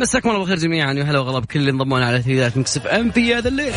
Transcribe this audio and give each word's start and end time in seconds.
مساكم 0.00 0.28
الله 0.28 0.40
بالخير 0.40 0.58
جميعا. 0.58 0.94
وهلا 0.94 1.18
وغلا 1.18 1.38
بكل 1.38 1.58
اللي 1.58 1.70
انضمونا 1.70 2.06
على 2.06 2.18
تغييرات 2.18 2.56
مكسف 2.56 2.86
ام 2.86 3.10
في 3.10 3.34
هذا 3.34 3.48
الليل. 3.48 3.72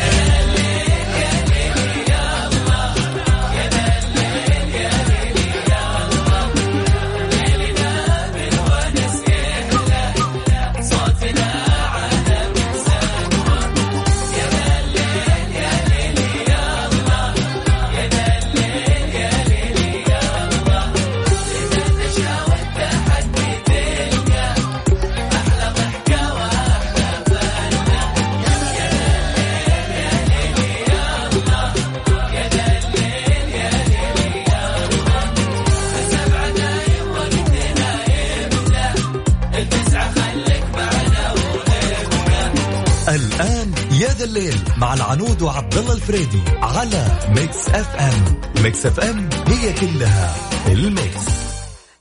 العنود 45.14 45.42
وعبد 45.42 45.74
الله 45.74 45.94
الفريدي 45.94 46.42
على 46.62 47.06
ميكس 47.28 47.68
اف 47.68 47.96
ام 47.96 48.62
ميكس 48.62 48.86
اف 48.86 49.00
ام 49.00 49.28
هي 49.46 49.72
كلها 49.72 50.34
الميكس. 50.68 51.26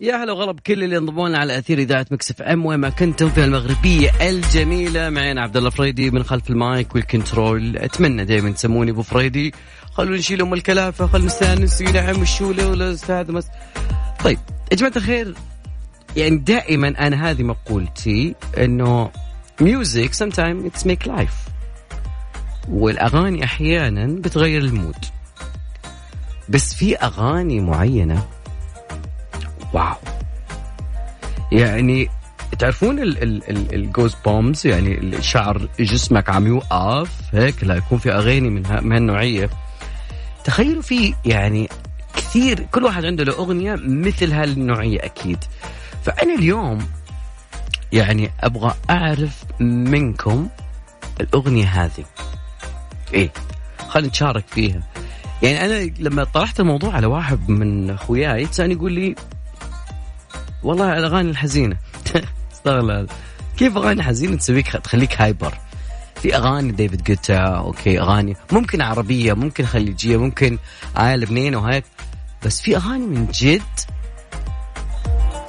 يا 0.01 0.15
هلا 0.15 0.31
وغلا 0.31 0.51
بكل 0.51 0.83
اللي 0.83 0.97
انضمونا 0.97 1.37
على 1.37 1.57
أثير 1.57 1.79
إذاعة 1.79 2.05
مكسف 2.11 2.41
ام 2.41 2.65
وين 2.65 2.79
ما 2.79 2.89
كنتم 2.89 3.29
في 3.29 3.43
المغربية 3.43 4.11
الجميلة 4.21 5.09
معنا 5.09 5.41
عبد 5.41 5.57
الله 5.57 5.69
فريدي 5.69 6.11
من 6.11 6.23
خلف 6.23 6.49
المايك 6.49 6.95
والكنترول. 6.95 7.77
أتمنى 7.77 8.25
دائما 8.25 8.51
تسموني 8.51 8.91
أبو 8.91 9.01
فريدي. 9.01 9.53
خلونا 9.91 10.17
نشيل 10.17 10.41
أم 10.41 10.53
الكلافة 10.53 11.07
خلونا 11.07 11.27
نستانس 11.27 11.81
نعم 11.81 12.21
الشولة 12.21 12.67
والاستاذ 12.67 13.31
مس. 13.31 13.45
طيب 14.23 14.39
يا 14.71 14.77
جماعة 14.77 14.93
الخير 14.95 15.33
يعني 16.15 16.37
دائما 16.37 16.87
أنا 16.87 17.29
هذه 17.31 17.43
مقولتي 17.43 18.35
إنه 18.57 19.11
music 19.61 20.13
sometime 20.13 20.65
it's 20.65 20.85
make 20.85 21.07
life 21.07 21.42
والأغاني 22.69 23.43
أحيانا 23.43 24.05
بتغير 24.05 24.61
ال 24.61 24.69
mood. 24.69 25.05
بس 26.49 26.73
في 26.73 26.95
أغاني 26.95 27.59
معينة 27.59 28.25
wow. 29.73 29.95
يعني 31.51 32.09
تعرفون 32.59 32.99
ال 33.73 34.15
goosebumps 34.25 34.67
يعني 34.67 34.97
الشعر 34.97 35.67
جسمك 35.79 36.29
عم 36.29 36.47
يوقف 36.47 37.11
هيك 37.31 37.63
لا 37.63 37.75
يكون 37.75 37.97
في 37.97 38.11
أغاني 38.11 38.49
من, 38.49 38.65
ها 38.65 38.81
من 38.81 38.91
هالنوعية. 38.91 39.49
تخيلوا 40.43 40.81
في 40.81 41.13
يعني 41.25 41.69
كثير 42.15 42.59
كل 42.71 42.83
واحد 42.83 43.05
عنده 43.05 43.23
له 43.23 43.33
أغنية 43.33 43.75
مثل 43.75 44.33
هالنوعية 44.33 45.05
أكيد. 45.05 45.37
فأنا 46.03 46.35
اليوم 46.35 46.87
يعني 47.91 48.31
أبغى 48.39 48.73
أعرف 48.89 49.43
منكم 49.59 50.47
الأغنية 51.21 51.65
هذه. 51.65 52.05
إيه. 53.13 53.31
خلينا 53.87 54.07
نتشارك 54.07 54.45
فيها. 54.47 54.83
يعني 55.41 55.65
أنا 55.65 55.91
لما 55.99 56.23
طرحت 56.23 56.59
الموضوع 56.59 56.93
على 56.93 57.07
واحد 57.07 57.49
من 57.49 57.89
أخوياي 57.89 58.45
كان 58.45 58.71
يقول 58.71 58.91
لي 58.91 59.15
والله 60.63 60.97
الاغاني 60.97 61.29
الحزينة. 61.29 61.77
استغل 62.53 63.07
كيف 63.57 63.77
أغاني 63.77 64.03
حزينة 64.03 64.37
تسويك 64.37 64.67
تخليك 64.67 65.21
hyper 65.21 65.53
في 66.21 66.35
أغاني 66.35 66.71
ديفيد 66.71 67.03
جيتا 67.03 67.37
okay 67.37 67.99
أغاني 67.99 68.35
ممكن 68.51 68.81
عربية 68.81 69.33
ممكن 69.33 69.65
خليجية 69.65 70.17
ممكن 70.17 70.57
آه 70.97 71.15
لبنان 71.15 71.55
وهيك 71.55 71.83
بس 72.45 72.61
في 72.61 72.77
أغاني 72.77 73.05
من 73.05 73.27
جد 73.27 73.61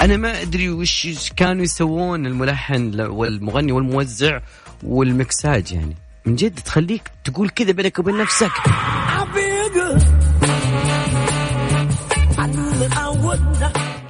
أنا 0.00 0.16
ما 0.16 0.42
أدري 0.42 0.70
وش 0.70 1.32
كانوا 1.36 1.62
يسوون 1.62 2.26
الملحن 2.26 3.00
والمغني 3.00 3.72
والموزع 3.72 4.40
والمكساج 4.82 5.72
يعني. 5.72 5.96
من 6.26 6.34
جد 6.36 6.54
تخليك 6.54 7.02
تقول 7.24 7.48
كذا 7.48 7.72
بينك 7.72 7.98
وبين 7.98 8.18
نفسك. 8.18 8.50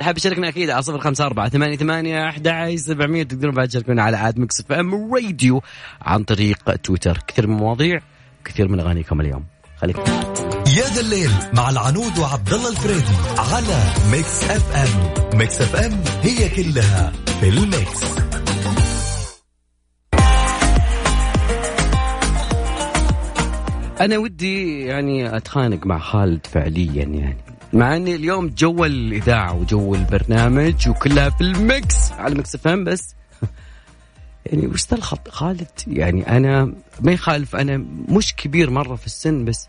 حاب 0.01 0.15
تشاركنا 0.15 0.49
أكيد 0.49 0.71
على 0.71 0.83
صفر 0.83 0.99
خمسة 0.99 1.27
أربعة 1.27 1.49
ثمانية 1.49 1.77
ثمانية 1.77 2.29
أحد 2.29 2.75
سبعمية 2.77 3.23
تقدرون 3.23 3.55
بعد 3.55 3.69
تشاركونا 3.69 4.03
على 4.03 4.17
عاد 4.17 4.39
Mix 4.39 4.61
FM 4.61 5.15
Radio 5.15 5.63
عن 6.03 6.25
طريق 6.25 6.77
تويتر. 6.77 7.19
كثير 7.27 7.47
من 7.47 7.55
المواضيع 7.55 8.01
كثير 8.45 8.69
من 8.69 8.81
أغانيكم 8.81 9.21
اليوم. 9.21 9.45
خليك 9.81 9.99
يا 10.67 10.95
ذا 10.95 11.01
الليل 11.01 11.31
مع 11.53 11.71
العنود 11.71 12.19
وعبد 12.19 12.53
الله 12.53 12.69
الفريدي 12.69 13.15
على 13.39 13.93
Mix 14.11 14.45
FM. 14.45 15.39
Mix 15.39 15.61
FM 15.61 16.01
هي 16.23 16.49
كلها 16.49 17.13
في 17.41 17.49
ال 17.49 17.60
mix. 17.60 18.05
أنا 24.01 24.19
ودي 24.19 24.81
يعني 24.81 25.37
أتخانق 25.37 25.87
مع 25.87 25.99
خالد 25.99 26.47
فعليا 26.47 27.05
يعني. 27.05 27.37
مع 27.73 27.97
إني 27.97 28.15
اليوم 28.15 28.49
جو 28.49 28.85
الإذاعة 28.85 29.55
وجو 29.55 29.95
البرنامج 29.95 30.89
وكلها 30.89 31.31
في 31.31 31.41
ال 31.41 31.59
mix 31.59 32.13
على 32.13 32.35
Mix 32.35 32.55
FM 32.55 32.85
بس. 32.85 33.15
يعني 34.47 34.67
وش 34.67 34.89
ذا 34.91 34.97
الخط؟ 34.97 35.29
خالد 35.29 35.69
يعني 35.87 36.37
أنا 36.37 36.73
ما 37.01 37.13
يخالف 37.13 37.57
أنا 37.57 37.85
مش 38.09 38.35
كبير 38.35 38.71
مرة 38.71 38.95
في 38.97 39.07
السن 39.07 39.45
بس. 39.45 39.69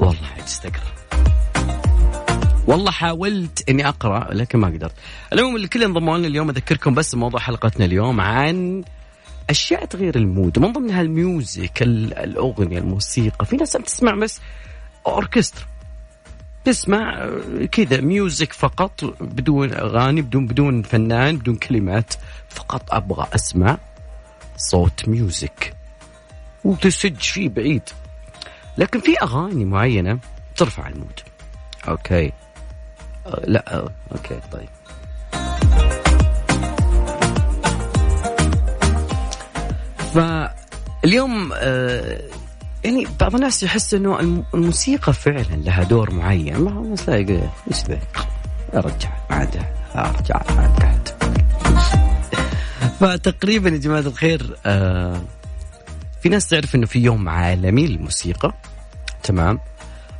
والله 0.00 0.44
استقرا 0.44 0.94
والله 2.66 2.90
حاولت 2.90 3.70
إني 3.70 3.88
أقرأ 3.88 4.34
لكن 4.34 4.58
ما 4.58 4.68
قدرت. 4.68 4.94
المهم 5.32 5.56
الكل 5.56 5.84
انضموا 5.84 6.18
لنا 6.18 6.26
اليوم 6.26 6.50
أذكركم 6.50 6.94
بس 6.94 7.14
موضوع 7.14 7.40
حلقتنا 7.40 7.84
اليوم 7.84 8.20
عن 8.20 8.84
أشياء 9.50 9.84
تغير 9.84 10.16
ال 10.16 10.23
mood. 10.23 10.58
ومن 10.58 10.72
ضمنها 10.72 11.00
ال 11.00 11.14
music 11.14 11.82
الأغنية 11.82 12.78
الموسيقى. 12.78 13.46
في 13.46 13.56
ناس 13.56 13.76
بتسمع 13.76 14.14
بس 14.14 14.40
أوركسترا. 15.06 15.64
تسمع 16.64 17.30
كذا 17.72 18.00
music 18.00 18.52
فقط 18.52 19.04
بدون 19.20 19.72
أغاني 19.72 20.22
بدون 20.22 20.46
بدون 20.46 20.82
فنان 20.82 21.36
بدون 21.36 21.56
كلمات 21.56 22.14
فقط 22.48 22.94
أبغى 22.94 23.26
أسمع 23.34 23.78
صوت 24.56 25.08
music. 25.08 25.74
وتسج 26.64 27.20
فيه 27.20 27.48
بعيد. 27.48 27.82
لكن 28.78 29.00
في 29.00 29.14
أغاني 29.22 29.64
معينة 29.64 30.18
ترفع 30.56 30.88
ال 30.88 30.93
mood. 30.93 31.20
okay. 31.88 32.32
أه 33.26 33.42
لا 33.46 33.76
أه 33.76 33.90
okay 34.12 34.40
طيب. 34.52 34.68
فاليوم 40.14 41.50
أه 41.54 42.20
يعني 42.84 43.06
بعض 43.20 43.34
الناس 43.34 43.62
يحس 43.62 43.94
إنه 43.94 44.44
الموسيقى 44.54 45.12
فعلا 45.12 45.56
لها 45.56 45.82
دور 45.82 46.14
معين. 46.14 46.58
ما 46.58 46.72
هو 46.72 46.94
تلاقي 46.94 47.40
إيش 47.70 47.84
ذا؟ 47.88 47.98
أرجع 48.74 49.10
بعدها 49.30 49.74
أرجع 49.96 50.42
بعدها 50.56 51.02
فتقريبا 53.00 53.70
يا 53.70 53.76
جماعة 53.76 54.00
الخير 54.00 54.56
آه 54.66 55.22
في 56.22 56.28
ناس 56.28 56.48
تعرف 56.48 56.74
إنه 56.74 56.86
في 56.86 56.98
يوم 56.98 57.28
عالمي 57.28 57.86
للموسيقى. 57.86 58.52
تمام؟ 59.22 59.58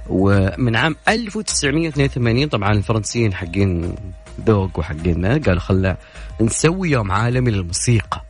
ومن 0.08 0.76
عام 0.76 0.96
1982 1.08 2.48
طبعا 2.48 2.72
الفرنسيين 2.72 3.34
حقين 3.34 3.94
ذوق 4.46 4.78
وحقين 4.78 5.26
قالوا 5.26 5.60
خلنا 5.60 5.96
نسوي 6.40 6.90
يوم 6.90 7.12
عالمي 7.12 7.50
للموسيقى. 7.50 8.22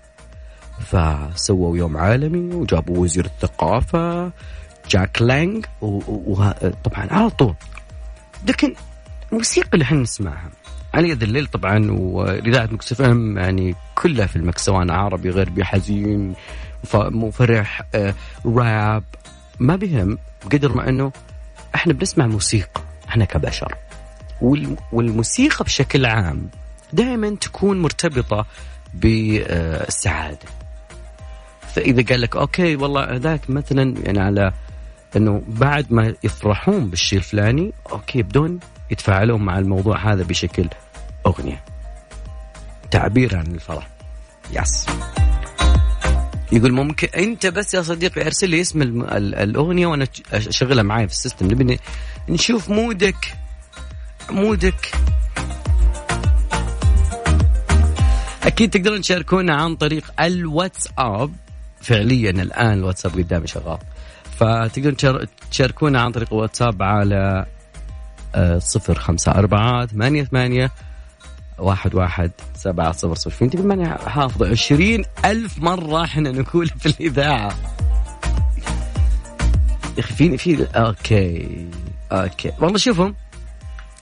فسووا 0.81 1.77
يوم 1.77 1.97
عالمي 1.97 2.55
وجابوا 2.55 2.99
وزير 2.99 3.25
الثقافة 3.25 4.33
جاك 4.91 5.23
لانج 5.23 5.67
وطبعا 5.81 7.07
على 7.11 7.31
طول. 7.31 7.55
لكن 8.49 8.75
الموسيقى 9.33 9.69
اللي 9.75 9.85
إحنا 9.85 9.99
نسمعها. 9.99 10.51
على 10.95 11.09
يا 11.09 11.14
ذا 11.14 11.23
الليل 11.23 11.47
طبعا 11.47 11.91
واذاعه 11.91 12.69
Mix 12.73 13.01
FM 13.01 13.39
يعني 13.39 13.75
كلها 13.95 14.27
في 14.27 14.37
ال 14.37 14.44
mix 14.44 14.65
سواء 14.65 14.91
عربي 14.91 15.31
غربي 15.31 15.65
حزين 15.65 16.35
مفرح 16.95 17.83
آه، 17.95 18.15
راب. 18.47 19.05
ما 19.59 19.77
بهم 19.77 20.19
بقدر 20.47 20.77
ما 20.77 20.89
إنه 20.89 21.13
إحنا 21.75 21.93
بنسمع 21.93 22.27
موسيقى 22.27 22.83
إحنا 23.09 23.25
كبشر. 23.25 23.75
والموسيقى 24.93 25.65
بشكل 25.65 26.07
عام 26.07 26.49
دائما 26.93 27.37
تكون 27.41 27.83
مرتبطة 27.83 28.47
بالسعادة. 28.95 30.39
فاذا 31.75 32.03
قال 32.03 32.21
لك 32.21 32.37
okay 32.37 32.77
والله 32.77 33.17
ذاك 33.17 33.51
مثلا 33.51 33.95
يعني 34.05 34.21
على 34.21 34.53
إنه 35.17 35.43
بعد 35.49 35.93
ما 35.93 36.15
يفرحون 36.25 36.91
بالشيء 36.91 37.19
الفلاني 37.19 37.73
okay 37.93 38.23
بدون 38.23 38.61
يتفاعلون 38.91 39.43
مع 39.43 39.59
الموضوع 39.59 40.13
هذا 40.13 40.23
بشكل 40.23 40.69
أغنية. 41.27 41.65
تعبير 42.91 43.37
عن 43.37 43.47
الفرح. 43.47 43.89
yes 44.53 44.87
يقول 46.53 46.73
ممكن 46.73 47.09
أنت 47.17 47.47
بس 47.47 47.75
يا 47.75 47.83
صديقي 47.83 48.27
أرسل 48.27 48.51
لي 48.51 48.61
اسم. 48.61 48.83
الأغنية 49.13 49.87
وأنا 49.87 50.07
أشغلها 50.33 50.83
معي 50.83 51.07
في 51.07 51.13
ال 51.13 51.17
system. 51.17 51.47
نبي 51.47 51.79
نشوف 52.29 52.71
مودك. 52.71 53.35
مودك. 54.31 54.91
أكيد 58.43 58.71
تقدرون 58.71 59.01
تشاركونا 59.01 59.55
عن 59.55 59.77
طريق 59.77 60.21
الواتساب 60.21 61.33
فعليا 61.85 62.31
الآن 62.31 62.73
الواتساب 62.73 63.13
قدامي 63.13 63.47
شغال. 63.47 63.79
فتقدرون 64.39 65.27
تشاركونا 65.51 66.01
عن 66.01 66.13
طريق 66.13 66.33
الواتساب 66.33 66.83
على 66.83 67.47
آه، 68.35 68.59
صفر 68.59 68.99
خمسة 68.99 69.33
أربعة 69.33 69.87
ثمانية 69.87 70.25
ثمانية 70.25 70.71
واحد 71.59 71.95
واحد 71.95 72.31
سبعة 72.55 72.93
صفر 72.93 73.15
صفر. 73.15 73.31
فين 73.31 73.51
تقول 73.51 73.67
ماني 73.67 73.89
حافظ. 73.89 74.43
عشرين 74.43 75.05
ألف 75.25 75.59
مرة 75.59 76.05
إحنا 76.05 76.31
نقول 76.31 76.69
في 76.69 76.87
الإذاعة. 76.87 77.55
يا 79.97 80.01
أخي 80.01 80.15
في 80.15 80.37
في 80.39 80.67
okay. 80.77 81.67
okay. 82.13 82.53
والله 82.61 82.79
شوفوا 82.79 83.11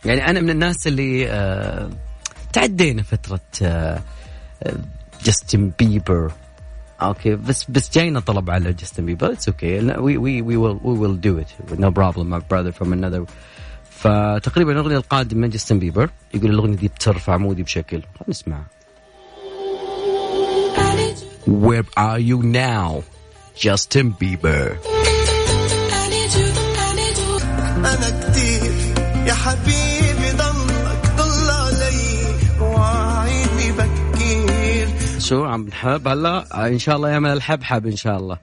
يعني 0.04 0.30
أنا 0.30 0.40
من 0.40 0.50
الناس 0.50 0.86
اللي 0.86 1.28
آه 1.30 1.90
تعدينا 2.52 3.02
فترة 3.02 3.40
آه 3.62 4.00
جاستن 5.24 5.72
بيبر 5.78 6.32
okay 7.02 7.36
بس 7.36 7.64
بس 7.70 7.90
جاينا 7.94 8.20
طلب 8.20 8.50
على 8.50 8.72
جاستن 8.72 9.06
بيبر 9.06 9.32
it's 9.32 9.48
okay 9.48 9.78
we 9.78 10.16
we 10.16 10.42
we 10.42 10.56
will 10.56 10.78
we 10.84 10.98
will 10.98 11.20
do 11.20 11.38
it 11.38 11.50
no 11.78 11.90
problem 11.90 12.30
my 12.30 12.40
brother 12.50 12.72
from 12.72 12.92
another 12.92 13.24
فتقريبا 13.90 14.72
الأغنية 14.72 14.96
القادمة 14.96 15.40
من 15.40 15.50
جاستن 15.50 15.78
بيبر 15.78 16.10
يقول 16.34 16.50
الأغنية 16.50 16.76
دي 16.76 16.88
بترفع 16.88 17.36
mood 17.36 17.57
ي 17.57 17.62
بشكل. 17.62 17.96
خلينا 17.96 18.28
نسمعها 18.28 18.66
Where 21.46 21.86
are 21.96 22.20
you 22.20 22.38
now 22.42 23.02
Justin 23.56 24.06
Bieber? 24.20 24.76
أنا 27.76 28.10
كتير 28.20 28.72
يا 29.26 29.34
حبيبي. 29.34 29.81
شو 35.32 35.44
عم 35.44 35.68
نحب 35.68 36.08
هلا 36.08 36.66
إن 36.66 36.78
شاء 36.78 36.96
الله 36.96 37.08
يعمل 37.08 37.30
الحبحب 37.30 37.86
إن 37.86 37.96
شاء 37.96 38.16
الله. 38.16 38.38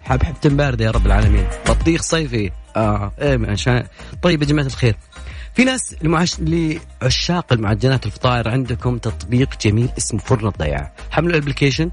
حبحب 0.00 0.34
باردة 0.44 0.84
يا 0.84 0.90
رب 0.90 1.06
العالمين. 1.06 1.46
بطيخ 1.68 2.02
صيفي. 2.02 2.50
آه 2.76 3.12
إيه 3.20 3.50
عشان. 3.50 3.86
طيب 4.22 4.42
يا 4.42 4.46
جماعة 4.46 4.66
الخير 4.66 4.96
في 5.54 5.64
ناس 5.64 5.94
لمعش... 6.02 6.36
لعشاق 6.40 7.52
المعجنات 7.52 8.06
الفطائر 8.06 8.48
عندكم 8.48 8.98
تطبيق 8.98 9.48
جميل 9.60 9.88
اسمه 9.98 10.20
فرن 10.20 10.46
الضياع. 10.46 10.92
حملوا 11.10 11.30
الابلكيشن. 11.30 11.90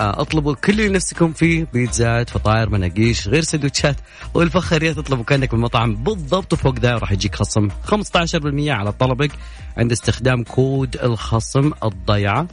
آه، 0.00 0.20
اطلبوا 0.20 0.54
كل 0.54 0.72
اللي 0.72 0.88
نفسكم 0.88 1.32
فيه 1.32 1.66
بيتزات 1.72 2.30
فطاير 2.30 2.70
مناقيش 2.70 3.28
غير 3.28 3.42
سندوتشات. 3.42 3.96
والفخاريات 4.34 4.96
تطلبوا 4.96 5.24
كأنك 5.24 5.50
بالمطعم 5.50 5.94
بالضبط 5.94 6.52
وفوق 6.52 6.78
ذا 6.78 6.98
راح 6.98 7.12
يجيك 7.12 7.34
خصم 7.34 7.68
15% 7.68 8.68
على 8.68 8.92
طلبك 8.92 9.30
عند 9.76 9.92
استخدام 9.92 10.44
كود 10.44 10.96
الخصم 10.96 11.72
الضيعه 11.84 12.40
آه، 12.40 12.46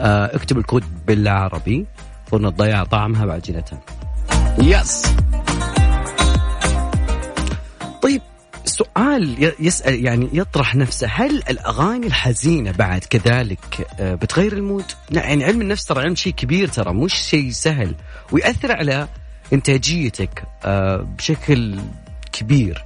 اكتب 0.00 0.58
الكود 0.58 0.84
بالعربي 1.06 1.86
فرن 2.26 2.46
الضيعه 2.46 2.84
طعمها 2.84 3.26
بعجينتها 3.26 3.80
yes. 4.58 5.02
طيب 8.02 8.22
سؤال 8.64 9.52
يسأل 9.60 10.04
يعني 10.04 10.28
يطرح 10.32 10.74
نفسه 10.74 11.08
هل 11.12 11.42
الأغاني 11.50 12.06
الحزينة 12.06 12.70
بعد 12.70 13.04
كذلك 13.04 13.86
آه، 14.00 14.14
بتغير 14.14 14.52
ال 14.52 14.57
mood؟ 14.57 14.84
يعني 15.10 15.44
علم 15.44 15.60
النفس 15.60 15.84
ترى 15.84 16.02
علم 16.02 16.14
شيء 16.14 16.32
كبير 16.32 16.68
ترى 16.68 16.94
مش 16.94 17.14
شيء 17.14 17.50
سهل 17.50 17.94
ويأثر 18.32 18.72
على 18.72 19.08
إنتاجيتك 19.52 20.44
آه، 20.64 20.96
بشكل 21.18 21.78
كبير. 22.32 22.84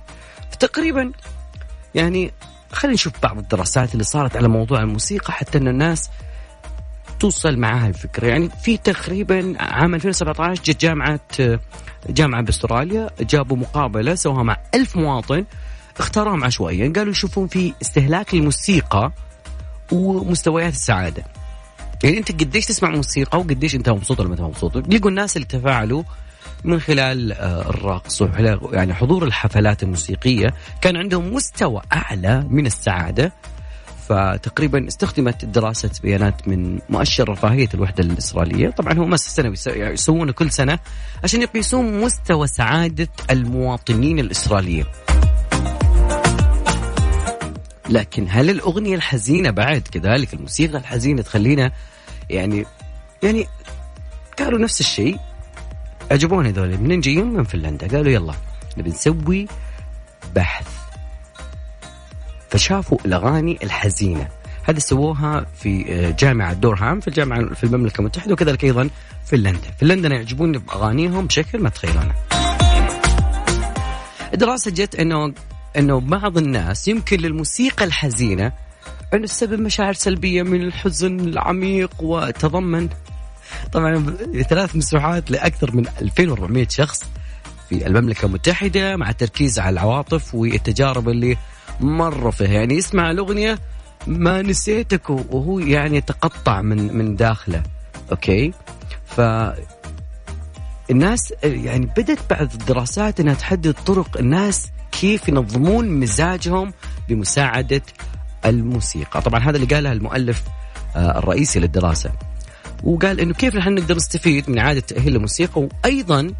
فتقريبا 0.50 1.12
يعني 1.94 2.32
خلينا 2.72 2.94
نشوف 2.94 3.12
بعض 3.22 3.38
الدراسات 3.38 3.92
اللي 3.92 4.04
صارت 4.04 4.36
على 4.36 4.48
موضوع 4.48 4.80
الموسيقى 4.80 5.32
حتى 5.32 5.58
أن 5.58 5.68
الناس 5.68 6.10
توصل 7.20 7.56
معها 7.56 7.88
الفكرة. 7.88 8.26
يعني 8.26 8.48
في 8.62 8.76
تقريبا 8.76 9.54
عام 9.58 9.94
2017 9.94 10.62
جت 10.62 10.80
جامعة 10.80 11.20
جامعة 12.08 12.42
بأستراليا 12.42 13.10
جابوا 13.20 13.56
مقابلة 13.56 14.14
سووها 14.14 14.42
مع 14.42 14.56
ألف 14.74 14.96
مواطن 14.96 15.44
اختاروهم 15.98 16.44
عشوائيا 16.44 16.92
قالوا 16.96 17.10
يشوفون 17.10 17.46
في 17.46 17.74
استهلاك 17.82 18.34
الموسيقى 18.34 19.12
ومستويات 19.92 20.72
السعادة. 20.72 21.24
يعني 22.04 22.18
أنت 22.18 22.32
قديش 22.32 22.66
تسمع 22.66 22.90
موسيقى 22.90 23.38
وقديش 23.38 23.74
أنت 23.74 23.88
مبسوط 23.88 24.20
ولا 24.20 24.28
ما 24.28 24.34
أنت 24.34 24.42
مبسوط؟ 24.42 24.76
لقوا 24.76 25.10
الناس 25.10 25.36
اللي 25.36 25.48
تفاعلوا 25.48 26.02
من 26.64 26.80
خلال 26.80 27.32
آه، 27.32 27.70
الرقص 27.70 28.22
يعني 28.72 28.94
حضور 28.94 29.24
الحفلات 29.24 29.82
الموسيقية. 29.82 30.54
كان 30.80 30.96
عندهم 30.96 31.34
مستوى 31.34 31.82
أعلى 31.92 32.46
من 32.50 32.66
السعادة. 32.66 33.32
فتقريبا 34.10 34.88
استخدمت 34.88 35.44
دراسة 35.44 35.90
بيانات 36.02 36.48
من 36.48 36.78
مؤشر 36.88 37.28
رفاهية 37.28 37.68
الوحدة 37.74 38.04
الإسرائيلية. 38.04 38.70
طبعا 38.70 38.98
هو 38.98 39.06
مؤسسة 39.06 39.42
سنوي 39.42 39.54
يسوونه 39.92 40.32
كل 40.32 40.50
سنة 40.50 40.78
عشان 41.24 41.42
يقيسون 41.42 42.00
مستوى 42.00 42.46
سعادة 42.46 43.08
المواطنين 43.30 44.18
الإسرائيليين. 44.18 44.84
لكن 47.88 48.26
هل 48.30 48.50
الأغنية 48.50 48.94
الحزينة 48.94 49.50
بعد 49.50 49.80
كذلك 49.80 50.34
الموسيقى 50.34 50.78
الحزينة 50.78 51.22
تخلينا 51.22 51.72
يعني 52.30 52.66
يعني 53.22 53.46
قالوا 54.38 54.58
نفس 54.58 54.80
الشيء؟ 54.80 55.18
عجبوني 56.10 56.48
هذول. 56.48 56.78
منين 56.78 57.00
جايين؟ 57.00 57.26
من 57.26 57.44
فنلندا. 57.44 57.88
قالوا 57.88 58.12
يلا 58.12 58.34
نبي 58.78 58.90
نسوي 58.90 59.46
بحث. 60.34 60.79
فشافوا 62.50 62.98
الأغاني 63.04 63.58
الحزينة. 63.62 64.28
هذه 64.62 64.78
سووها 64.78 65.46
في 65.54 65.84
آه، 65.88 66.10
جامعة 66.10 66.52
دورهام 66.52 67.00
في 67.00 67.08
الجامعة 67.08 67.54
في 67.54 67.64
المملكة 67.64 68.00
المتحدة 68.00 68.32
وكذلك 68.32 68.64
لندن. 69.36 69.60
في 69.78 69.86
لندن 69.86 70.12
يعجبوني 70.12 70.58
باغانيهم 70.58 71.26
بشكل 71.26 71.58
ما 71.58 71.68
تتخيلونه 71.68 72.14
الدراسة 74.34 74.70
جت 74.70 74.94
إنه 74.94 75.32
إنه 75.76 76.00
بعض 76.00 76.38
الناس 76.38 76.88
يمكن 76.88 77.20
للموسيقى 77.20 77.84
الحزينة 77.84 78.52
انه 79.14 79.24
السبب 79.24 79.60
مشاعر 79.60 79.92
سلبية 79.92 80.42
من 80.42 80.62
الحزن 80.62 81.20
العميق 81.20 81.90
وتضمن. 82.02 82.88
طبعا 83.72 84.16
ثلاث 84.48 84.76
مسوحات 84.76 85.30
لأكثر 85.30 85.76
من 85.76 85.86
2400 86.02 86.66
شخص 86.70 87.04
في 87.68 87.86
المملكة 87.86 88.26
المتحدة 88.26 88.96
مع 88.96 89.10
التركيز 89.10 89.58
على 89.58 89.72
العواطف 89.72 90.34
والتجارب 90.34 91.08
اللي 91.08 91.36
مرة 91.80 92.30
فيها. 92.30 92.48
يعني 92.48 92.74
يسمع 92.74 93.10
الأغنية 93.10 93.58
ما 94.06 94.42
نسيتك 94.42 95.10
وهو 95.10 95.58
يعني 95.58 95.96
يتقطع 95.96 96.62
من 96.62 96.96
من 96.96 97.16
داخله. 97.16 97.62
أوكي؟ 98.10 98.52
ف 99.06 99.20
الناس 100.90 101.34
يعني 101.42 101.86
بدت 101.86 102.18
بعض 102.30 102.52
الدراسات 102.52 103.20
إنها 103.20 103.34
تحدد 103.34 103.74
طرق 103.86 104.16
الناس 104.18 104.68
كيف 104.92 105.28
ينظمون 105.28 105.88
مزاجهم 106.00 106.72
بمساعدة 107.08 107.82
الموسيقى. 108.46 109.22
طبعا 109.22 109.40
هذا 109.40 109.56
اللي 109.56 109.74
قاله 109.74 109.92
المؤلف 109.92 110.42
آه، 110.96 111.18
الرئيسي 111.18 111.60
للدراسة. 111.60 112.12
وقال 112.84 113.20
إنه 113.20 113.34
كيف 113.34 113.54
نحن 113.54 113.74
نقدر 113.74 113.96
نستفيد 113.96 114.50
من 114.50 114.58
إعادة 114.58 114.80
تأهيل 114.80 115.16
الموسيقى 115.16 115.60
وأيضا 115.62 116.34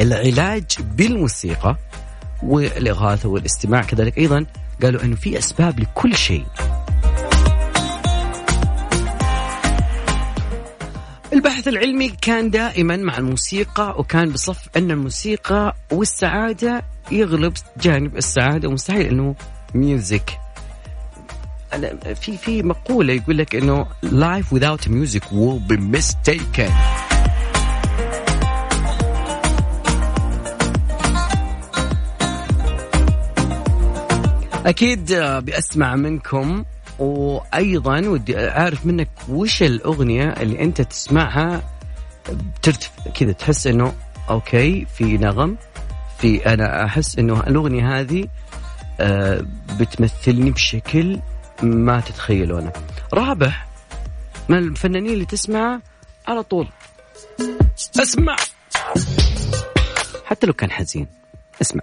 العلاج 0.00 0.64
بالموسيقى 0.80 1.76
والإغاثة 2.42 3.28
والاستماع 3.28 3.82
كذلك 3.82 4.18
أيضا 4.18 4.46
قالوا 4.82 5.02
إنه 5.02 5.16
في 5.16 5.38
أسباب 5.38 5.80
لكل 5.80 6.16
شيء. 6.16 6.44
البحث 11.32 11.68
العلمي 11.68 12.08
كان 12.08 12.50
دائما 12.50 12.96
مع 12.96 13.18
الموسيقى 13.18 13.94
وكان 13.98 14.30
بصف 14.30 14.68
أن 14.76 14.90
الموسيقى 14.90 15.76
والسعادة 15.92 16.82
يغلب 17.10 17.52
جانب 17.80 18.16
السعادة 18.16 18.68
ومستحيل 18.68 19.06
إنه 19.06 19.34
ميوزك 19.74 20.38
في 22.14 22.36
في 22.36 22.62
مقولة 22.62 23.12
يقول 23.12 23.38
لك 23.38 23.54
إنه 23.54 23.86
life 24.04 24.46
without 24.56 24.88
music 24.88 25.22
will 25.32 25.60
be 25.68 25.76
mistaken. 25.76 26.72
أكيد 34.66 35.12
بأسمع 35.14 35.96
منكم 35.96 36.64
وأيضا 36.98 37.98
ودي 38.08 38.38
أعرف 38.38 38.86
منك 38.86 39.08
وش 39.28 39.62
الأغنية 39.62 40.28
اللي 40.28 40.62
أنت 40.62 40.82
تسمعها 40.82 41.62
بترتفع 42.30 43.10
كذا 43.14 43.32
تحس 43.32 43.66
إنه 43.66 43.92
أوكي 44.30 44.84
في 44.84 45.04
نغم 45.04 45.56
في 46.18 46.46
أنا 46.46 46.84
أحس 46.84 47.18
إنه 47.18 47.40
الأغنية 47.40 48.00
هذه 48.00 48.28
آه، 49.00 49.46
بتمثلني 49.80 50.50
بشكل 50.50 51.20
ما 51.62 52.00
تتخيلونه. 52.00 52.72
رابح 53.14 53.66
من 54.48 54.58
الفنانين 54.58 55.12
اللي 55.12 55.24
تسمع 55.24 55.80
على 56.28 56.42
طول. 56.42 56.68
اسمع! 58.00 58.36
حتى 60.24 60.46
لو 60.46 60.52
كان 60.52 60.70
حزين 60.70 61.06
اسمع. 61.62 61.82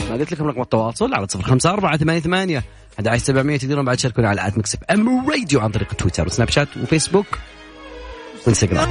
ما 0.00 0.14
قلت 0.14 0.32
لكم 0.32 0.46
رقم 0.46 0.62
التواصل 0.62 1.14
على 1.14 1.26
صفر 1.28 1.42
خمسة 1.42 1.70
أربعة 1.70 1.96
ثمانية 1.96 2.20
ثمانية. 2.20 2.64
أحد 2.96 3.08
عشر 3.08 3.24
سبعمية 3.24 3.56
تقدرون 3.56 3.84
بعد 3.84 3.96
تشاركونا 3.96 4.28
على 4.28 4.46
at 4.46 4.58
Mix 4.58 4.78
FM 4.90 5.30
Radio 5.30 5.60
عن 5.60 5.70
طريق 5.70 5.94
تويتر 5.94 6.26
وسناب 6.26 6.48
شات 6.50 6.68
وفيسبوك 6.82 7.26
وإنستغرام. 8.46 8.88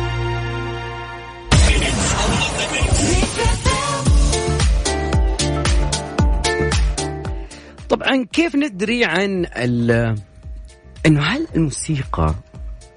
طبعا 7.90 8.26
كيف 8.34 8.56
ندري 8.56 9.06
عن 9.06 9.46
إنه 11.06 11.22
هل 11.22 11.48
الموسيقى 11.56 12.36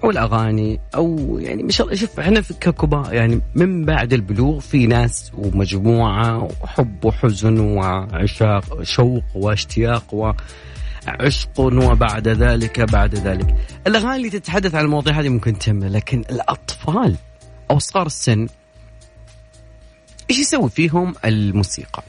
أو 0.03 0.09
الاغاني 0.09 0.79
أو 0.95 1.37
يعني 1.39 1.63
ما 1.63 1.71
شاء 1.71 1.87
الله 1.87 1.97
شوف 1.97 2.19
إحنا 2.19 2.41
في 2.41 2.53
ككبار 2.53 3.13
يعني 3.13 3.41
من 3.55 3.85
بعد 3.85 4.13
البلوغ 4.13 4.59
في 4.59 4.87
ناس 4.87 5.31
ومجموعة 5.37 6.49
وحب 6.61 7.05
وحزن 7.05 7.59
وعشاق 7.59 8.83
شوق 8.83 9.23
واشتياق 9.35 10.13
وعشق 10.13 11.59
وبعد 11.59 12.27
ذلك 12.27 12.79
بعد 12.79 13.15
ذلك 13.15 13.55
الأغاني 13.87 14.15
اللي 14.15 14.29
تتحدث 14.29 14.75
عن 14.75 14.85
المواضيع 14.85 15.19
هذه 15.19 15.29
ممكن 15.29 15.59
تهمنا 15.59 15.85
لكن 15.85 16.19
الأطفال 16.19 17.15
أو 17.71 17.79
صغار 17.79 18.05
السن 18.05 18.47
إيش 20.29 20.39
يسوي 20.39 20.69
فيهم 20.69 21.13
الموسيقى؟ 21.25 22.03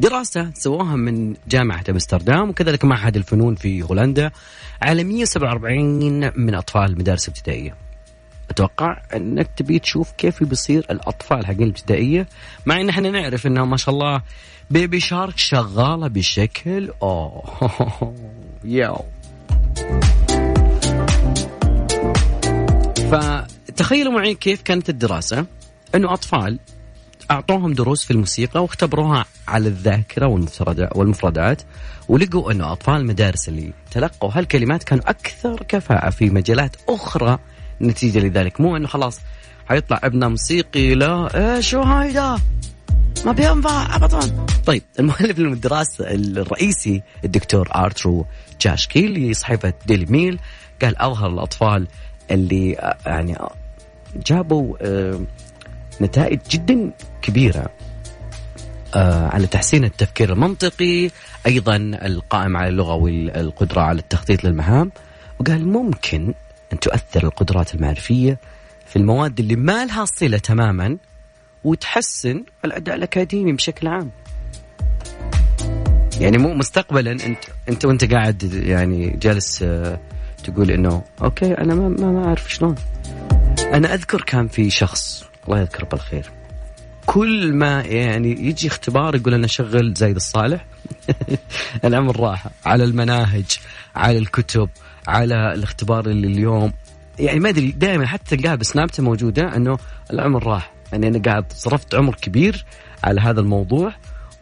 دراسة 0.00 0.50
سواها 0.54 0.96
من 0.96 1.34
جامعة 1.48 1.84
أمستردام 1.90 2.50
وكذلك 2.50 2.84
معهد 2.84 3.16
الفنون 3.16 3.54
في 3.54 3.82
هولندا 3.82 4.30
على 4.82 5.04
147 5.04 6.40
من 6.40 6.54
أطفال 6.54 6.84
المدارس 6.84 7.28
الابتدائية 7.28 7.74
أتوقع 8.50 9.02
أنك 9.14 9.48
تبي 9.56 9.78
تشوف 9.78 10.12
كيف 10.12 10.44
بيصير 10.44 10.86
الأطفال 10.90 11.46
حقين 11.46 11.62
الابتدائية 11.62 12.26
مع 12.66 12.80
إن 12.80 12.88
إحنا 12.88 13.10
نعرف 13.10 13.46
انهم 13.46 13.70
ما 13.70 13.76
شاء 13.76 13.94
الله 13.94 14.22
بيبي 14.70 15.00
شارك 15.00 15.38
شغالة 15.38 16.08
بشكل 16.08 16.90
أوه 17.02 18.14
ياو. 18.64 19.04
فتخيلوا 23.10 24.12
معي 24.12 24.34
كيف 24.34 24.62
كانت 24.62 24.88
الدراسة؟ 24.88 25.46
إنه 25.94 26.12
أطفال 26.12 26.58
أعطوهم 27.30 27.72
دروس 27.72 28.04
في 28.04 28.10
الموسيقى 28.10 28.62
واختبروها 28.62 29.24
على 29.48 29.68
الذاكرة 29.68 30.26
والمفردات 30.94 31.62
ولقوا 32.08 32.52
انه 32.52 32.72
أطفال 32.72 32.94
المدارس 32.94 33.48
اللي 33.48 33.72
تلقوا 33.90 34.30
هالكلمات 34.34 34.84
كانوا 34.84 35.10
أكثر 35.10 35.62
كفاءة 35.68 36.10
في 36.10 36.30
مجالات 36.30 36.76
أخرى 36.88 37.38
نتيجة 37.82 38.18
لذلك. 38.18 38.60
مو 38.60 38.76
إنه 38.76 38.88
خلاص 38.88 39.20
حيطلع 39.68 40.00
ابنه 40.04 40.28
موسيقي 40.28 40.94
لا. 40.94 41.56
إيش 41.56 41.74
هايدا 41.74 42.38
ما 43.24 43.32
بينفع 43.32 43.96
ابدا. 43.96 44.20
طيب 44.66 44.82
المؤلف 44.98 45.38
للدراسه 45.38 46.04
الرئيسي 46.10 47.02
الدكتور 47.24 47.68
أرترو 47.74 48.26
جاشكي 48.60 49.08
لصحيفة 49.08 49.72
ديلي 49.86 50.06
ميل 50.06 50.38
قال 50.82 50.98
أظهر 50.98 51.30
الأطفال 51.30 51.86
اللي 52.30 52.78
آه، 52.78 52.96
يعني 53.06 53.36
آه، 53.36 53.54
جابوا 54.26 54.76
آه، 54.80 55.20
نتائج 56.00 56.38
جدا 56.50 56.90
كبيرة. 57.22 57.66
آه 58.94 59.28
على 59.28 59.46
تحسين 59.46 59.84
التفكير 59.84 60.32
المنطقي 60.32 61.10
أيضا 61.46 61.76
القائم 61.76 62.56
على 62.56 62.68
اللغة 62.68 62.94
والقدرة 62.94 63.80
على 63.80 63.98
التخطيط 63.98 64.44
للمهام 64.44 64.92
وقال 65.40 65.68
ممكن 65.68 66.34
أن 66.72 66.80
تؤثر 66.80 67.24
القدرات 67.24 67.74
المعرفية 67.74 68.38
في 68.86 68.96
المواد 68.96 69.40
اللي 69.40 69.56
ما 69.56 69.84
لها 69.84 70.04
صلة 70.04 70.38
تماما 70.38 70.96
وتحسن 71.64 72.44
الأداء 72.64 72.96
الأكاديمي 72.96 73.52
بشكل 73.52 73.86
عام. 73.88 74.10
يعني 76.20 76.38
مو 76.38 76.54
مستقبلا 76.54 77.12
أنت 77.12 77.44
أنت 77.68 77.84
وأنت 77.84 78.12
قاعد 78.12 78.42
يعني 78.42 79.10
جالس 79.10 79.62
آه، 79.62 80.00
تقول 80.44 80.70
إنه 80.70 81.02
أوكي 81.22 81.54
أنا 81.54 81.74
ما, 81.74 81.88
ما 81.88 82.24
أعرف 82.24 82.52
شلون. 82.52 82.74
أنا 83.72 83.94
أذكر 83.94 84.22
كان 84.22 84.48
في 84.48 84.70
شخص 84.70 85.29
الله 85.50 85.62
يذكره 85.62 85.84
بالخير. 85.84 86.30
كل 87.06 87.52
ما 87.54 87.80
يعني 87.80 88.30
يجي 88.30 88.68
اختبار 88.68 89.14
يقول 89.14 89.34
أنا 89.34 89.46
شغل 89.46 89.94
زايد 89.94 90.16
الصالح. 90.16 90.66
الأمر 91.84 92.20
راحه 92.20 92.50
على 92.64 92.84
المناهج 92.84 93.58
على 93.96 94.18
الكتب 94.18 94.68
على 95.08 95.54
الاختبار 95.54 96.06
اللي 96.06 96.26
اليوم. 96.26 96.72
يعني 97.18 97.40
ما 97.40 97.48
أدري 97.48 97.70
دائما 97.70 98.06
حتى 98.06 98.36
تلقاها 98.36 98.54
بسنابته 98.54 99.02
موجودة 99.02 99.56
أنه 99.56 99.78
العمر 100.12 100.46
راح. 100.46 100.72
يعني 100.92 101.08
أنا 101.08 101.22
قاعد 101.22 101.52
صرفت 101.52 101.94
عمر 101.94 102.14
كبير 102.14 102.64
على 103.04 103.20
هذا 103.20 103.40
الموضوع. 103.40 103.92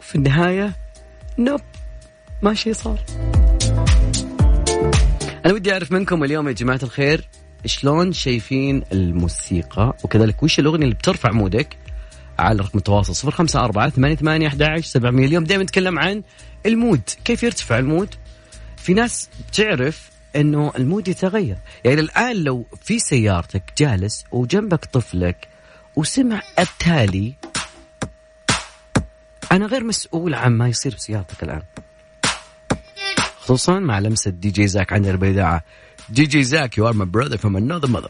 وفي 0.00 0.14
النهاية 0.14 0.72
نوب. 1.38 1.60
ما 2.42 2.54
شيء 2.54 2.72
صار. 2.72 2.98
أنا 5.46 5.54
ودي 5.54 5.72
أعرف 5.72 5.92
منكم 5.92 6.24
اليوم 6.24 6.48
يا 6.48 6.52
جماعة 6.52 6.80
الخير. 6.82 7.28
شلون 7.66 8.12
شايفين 8.12 8.82
الموسيقى؟ 8.92 9.96
وكذلك 10.04 10.42
وش 10.42 10.58
الأغنية 10.58 10.84
اللي 10.84 10.94
بترفع 10.94 11.32
مودك؟ 11.32 11.76
على 12.38 12.62
رقم 12.62 12.78
التواصل 12.78 13.14
صفر 13.14 13.30
خمسة 13.30 13.64
أربعة 13.64 13.90
ثمانية 13.90 14.14
ثمانية 14.16 14.46
أحد 14.46 14.80
سبعمية 14.80 15.26
اليوم. 15.26 15.44
دائما 15.44 15.62
نتكلم 15.62 15.98
عن 15.98 16.22
ال 16.66 16.72
mood. 16.72 17.00
كيف 17.24 17.42
يرتفع 17.42 17.78
ال 17.78 17.84
mood؟ 17.84 18.14
في 18.76 18.94
ناس 18.94 19.28
تعرف 19.52 20.10
إنه 20.36 20.72
ال 20.76 20.83
mood 20.83 21.08
يتغير. 21.08 21.56
يعني 21.84 22.00
الآن 22.00 22.36
لو 22.36 22.66
في 22.82 22.98
سيارتك 22.98 23.62
جالس 23.78 24.24
وجنبك 24.32 24.84
طفلك 24.84 25.48
وسمع 25.96 26.42
التالي 26.58 27.34
أنا 29.52 29.66
غير 29.66 29.84
مسؤول 29.84 30.34
عن 30.34 30.52
ما 30.52 30.68
يصير 30.68 30.94
بسيارتك 30.94 31.42
الآن. 31.42 31.62
خصوصا 33.40 33.78
مع 33.78 33.98
لمسة 33.98 34.30
DJ 34.30 34.66
Zack 34.66 34.92
عندنا 34.92 35.16
بالاذاعه 35.16 35.64
DJ 36.10 36.42
Zack 36.44 36.78
you 36.78 36.88
are 36.88 36.92
my 36.92 37.06
brother 37.06 37.36
from 37.38 37.56
another 37.56 37.88
mother 37.88 38.08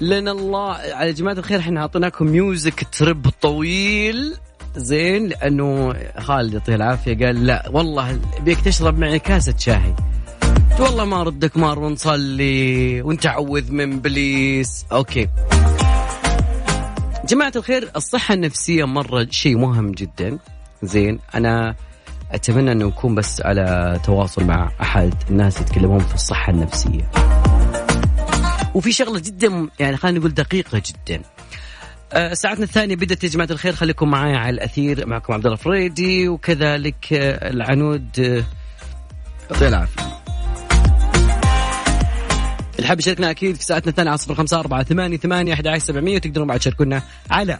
لنا 0.00 0.32
الله. 0.32 0.74
على 0.74 1.12
جماعة 1.12 1.34
الخير 1.34 1.58
إحنا 1.58 1.80
أعطيناكم 1.80 2.26
music 2.26 2.86
trip 2.92 3.28
طويل. 3.42 4.36
زين 4.76 5.28
لأنه 5.28 5.94
خالد 6.18 6.54
يعطيه 6.54 6.74
العافية 6.74 7.26
قال 7.26 7.46
لا 7.46 7.68
والله 7.68 8.20
بيك 8.40 8.60
تشرب 8.60 8.98
معي 8.98 9.18
كاسة 9.18 9.54
شاي 9.58 9.94
والله 10.80 11.04
ما 11.04 11.22
ردك 11.22 11.56
مار 11.56 11.78
ونصلي 11.78 13.02
ونتعوذ 13.02 13.72
من 13.72 14.00
إبليس. 14.00 14.84
okay. 14.92 15.28
جماعة 17.28 17.52
الخير 17.56 17.90
الصحة 17.96 18.34
النفسية 18.34 18.84
مرة 18.84 19.26
شيء 19.30 19.58
مهم 19.58 19.92
جدا. 19.92 20.38
زين 20.82 21.18
أنا 21.34 21.74
أتمنى 22.32 22.72
أنه 22.72 22.88
يكون 22.88 23.14
بس 23.14 23.42
على 23.42 24.00
تواصل 24.04 24.44
مع 24.44 24.70
أحد 24.82 25.14
الناس 25.30 25.60
يتكلمون 25.60 25.98
في 26.00 26.14
الصحة 26.14 26.52
النفسية. 26.52 27.10
وفي 28.74 28.92
شغلة 28.92 29.18
جدا 29.18 29.68
يعني 29.80 29.96
خلينا 29.96 30.18
نقول 30.18 30.34
دقيقة 30.34 30.82
جدا. 30.86 31.22
آه، 32.12 32.34
ساعتنا 32.34 32.64
الثانية 32.64 32.96
بدأت 32.96 33.24
يا 33.24 33.28
جماعة 33.28 33.48
الخير 33.50 33.72
خليكم 33.72 34.10
معي 34.10 34.36
على 34.36 34.50
الأثير. 34.50 35.06
معكم 35.06 35.32
عبد 35.32 35.46
الله 35.46 35.56
فريدي 35.56 36.28
وكذلك 36.28 37.12
آه، 37.12 37.50
العنود 37.50 38.20
آه، 38.20 38.44
يعطيه 39.50 39.68
العافية. 39.68 40.29
اللي 42.80 42.88
حاب 42.88 42.98
يشاركنا 42.98 43.30
أكيد 43.30 43.56
في 43.56 43.64
ساعتنا 43.64 43.90
الثانية 43.90 44.10
على 44.10 44.18
صفر 44.18 44.34
خمسة 44.34 44.60
أربعة 44.60 44.82
ثمانية 44.82 45.16
ثمانية 45.16 45.52
أحد 45.52 45.66
عشر 45.66 45.84
سبعمية 45.84 46.16
وتقدرون 46.16 46.46
بعد 46.46 46.58
تشاركونا 46.58 47.02
على 47.30 47.58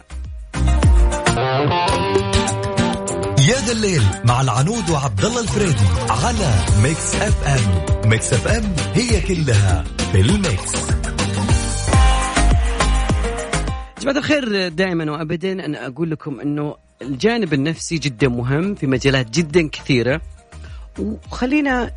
يا 3.49 3.55
ذا 3.65 3.71
الليل 3.71 4.01
مع 4.25 4.41
العنود 4.41 4.89
وعبد 4.89 5.25
الله 5.25 5.41
الفريدي 5.41 5.85
على 6.09 6.53
Mix 6.83 7.15
FM 7.15 8.09
Mix 8.09 8.33
FM 8.33 8.75
هي 8.93 9.21
كلها 9.21 9.83
في 10.11 10.21
ال 10.21 10.31
mix. 10.31 10.71
جماعة 14.01 14.17
الخير 14.17 14.67
دائما 14.67 15.11
وابدا 15.11 15.65
أنا 15.65 15.87
أقول 15.87 16.11
لكم 16.11 16.39
إنه 16.39 16.75
الجانب 17.01 17.53
النفسي 17.53 17.97
جدا 17.97 18.27
مهم 18.27 18.75
في 18.75 18.87
مجالات 18.87 19.29
جدا 19.29 19.67
كثيرة. 19.69 20.21
وخلينا 20.99 21.91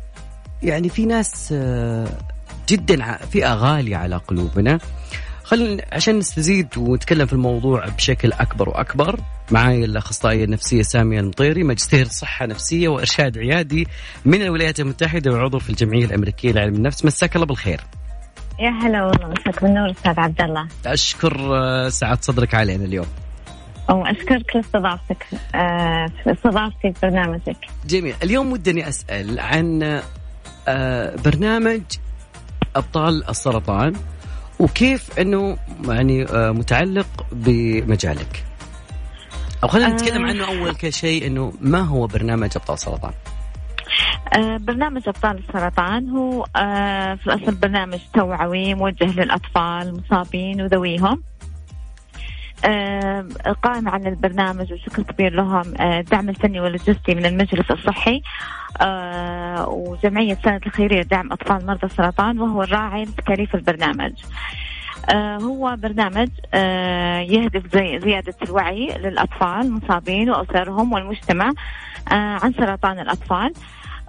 يعني 0.63 0.89
في 0.89 1.05
ناس 1.05 1.49
آه، 1.51 2.07
جدا 2.69 3.17
فئة 3.17 3.53
غالية 3.53 3.95
على 3.95 4.15
قلوبنا. 4.15 4.79
خلينا 5.43 5.83
عشان 5.91 6.17
نستزيد 6.17 6.77
ونتكلم 6.77 7.25
في 7.25 7.33
الموضوع 7.33 7.89
بشكل 7.89 8.31
أكبر 8.33 8.69
وأكبر 8.69 9.19
معاي 9.51 9.85
الأخصائية 9.85 10.43
النفسية 10.43 10.81
سامية 10.81 11.19
المطيري 11.19 11.63
ماجستير 11.63 12.07
صحة 12.07 12.45
نفسية 12.45 12.87
وإرشاد 12.87 13.37
عيادي 13.37 13.87
من 14.25 14.41
الولايات 14.41 14.79
المتحدة 14.79 15.31
وعضو 15.31 15.59
في 15.59 15.69
الجمعية 15.69 16.05
الأمريكية 16.05 16.51
لعلم 16.51 16.75
النفس. 16.75 17.05
مساك 17.05 17.35
الله 17.35 17.45
بالخير. 17.45 17.81
يا 18.59 18.69
هلا 18.69 19.05
والله 19.05 19.27
مساك 19.27 19.63
بالنور 19.63 19.91
أستاذ 19.91 20.19
عبد 20.19 20.41
الله. 20.41 20.67
أشكر 20.85 21.55
آه، 21.55 21.89
سعه 21.89 22.17
صدرك 22.21 22.55
علينا 22.55 22.85
اليوم. 22.85 23.07
واشكرك 23.89 24.55
لاستضافتك 24.55 25.25
آه، 25.55 26.05
استضافتي 26.27 26.93
في 26.93 26.99
برنامجك. 27.03 27.57
جميل. 27.87 28.15
اليوم 28.23 28.51
ودني 28.51 28.89
أسأل 28.89 29.39
عن 29.39 30.01
آه، 30.67 31.15
برنامج 31.15 31.81
أبطال 32.75 33.29
السرطان 33.29 33.93
وكيف 34.59 35.19
إنه 35.19 35.57
يعني 35.87 36.25
متعلق 36.33 37.07
بمجالك. 37.31 38.43
أو 39.63 39.67
خلينا 39.67 39.93
نتكلم 39.93 40.25
عنه 40.25 40.47
أول 40.47 40.75
كشيء 40.75 41.27
إنه 41.27 41.53
ما 41.61 41.79
هو 41.79 42.07
برنامج 42.07 42.49
أبطال 42.55 42.73
السرطان؟ 42.73 43.11
آه، 44.33 44.57
برنامج 44.57 45.01
أبطال 45.07 45.37
السرطان 45.37 46.09
هو 46.09 46.45
آه، 46.55 47.15
في 47.15 47.27
الأصل 47.27 47.55
برنامج 47.55 47.99
توعوي 48.13 48.73
موجه 48.73 49.21
للأطفال 49.21 49.87
المصابين 49.87 50.61
وذويهم. 50.61 51.23
آه، 52.65 53.25
قائم 53.63 53.89
على 53.89 54.09
البرنامج 54.09 54.73
بشكل 54.73 55.03
كبير 55.03 55.33
لهم 55.33 55.81
الدعم 55.81 56.29
الفني 56.29 56.59
واللوجستي 56.59 57.15
من 57.15 57.25
المجلس 57.25 57.71
الصحي 57.71 58.21
وجمعية 59.67 60.37
سنة 60.43 60.61
الخيرية 60.65 61.01
لدعم 61.01 61.31
أطفال 61.31 61.65
مرضى 61.65 61.85
السرطان 61.85 62.39
وهو 62.39 62.63
الراعي 62.63 63.03
لتكاليف 63.03 63.55
البرنامج. 63.55 64.13
هو 65.41 65.75
برنامج 65.79 66.29
يهدف 67.31 67.73
زيادة 68.03 68.35
الوعي 68.43 68.97
للأطفال 68.97 69.61
المصابين 69.61 70.29
وأسرهم 70.29 70.93
والمجتمع 70.93 71.51
عن 72.11 72.53
سرطان 72.53 72.99
الأطفال. 72.99 73.53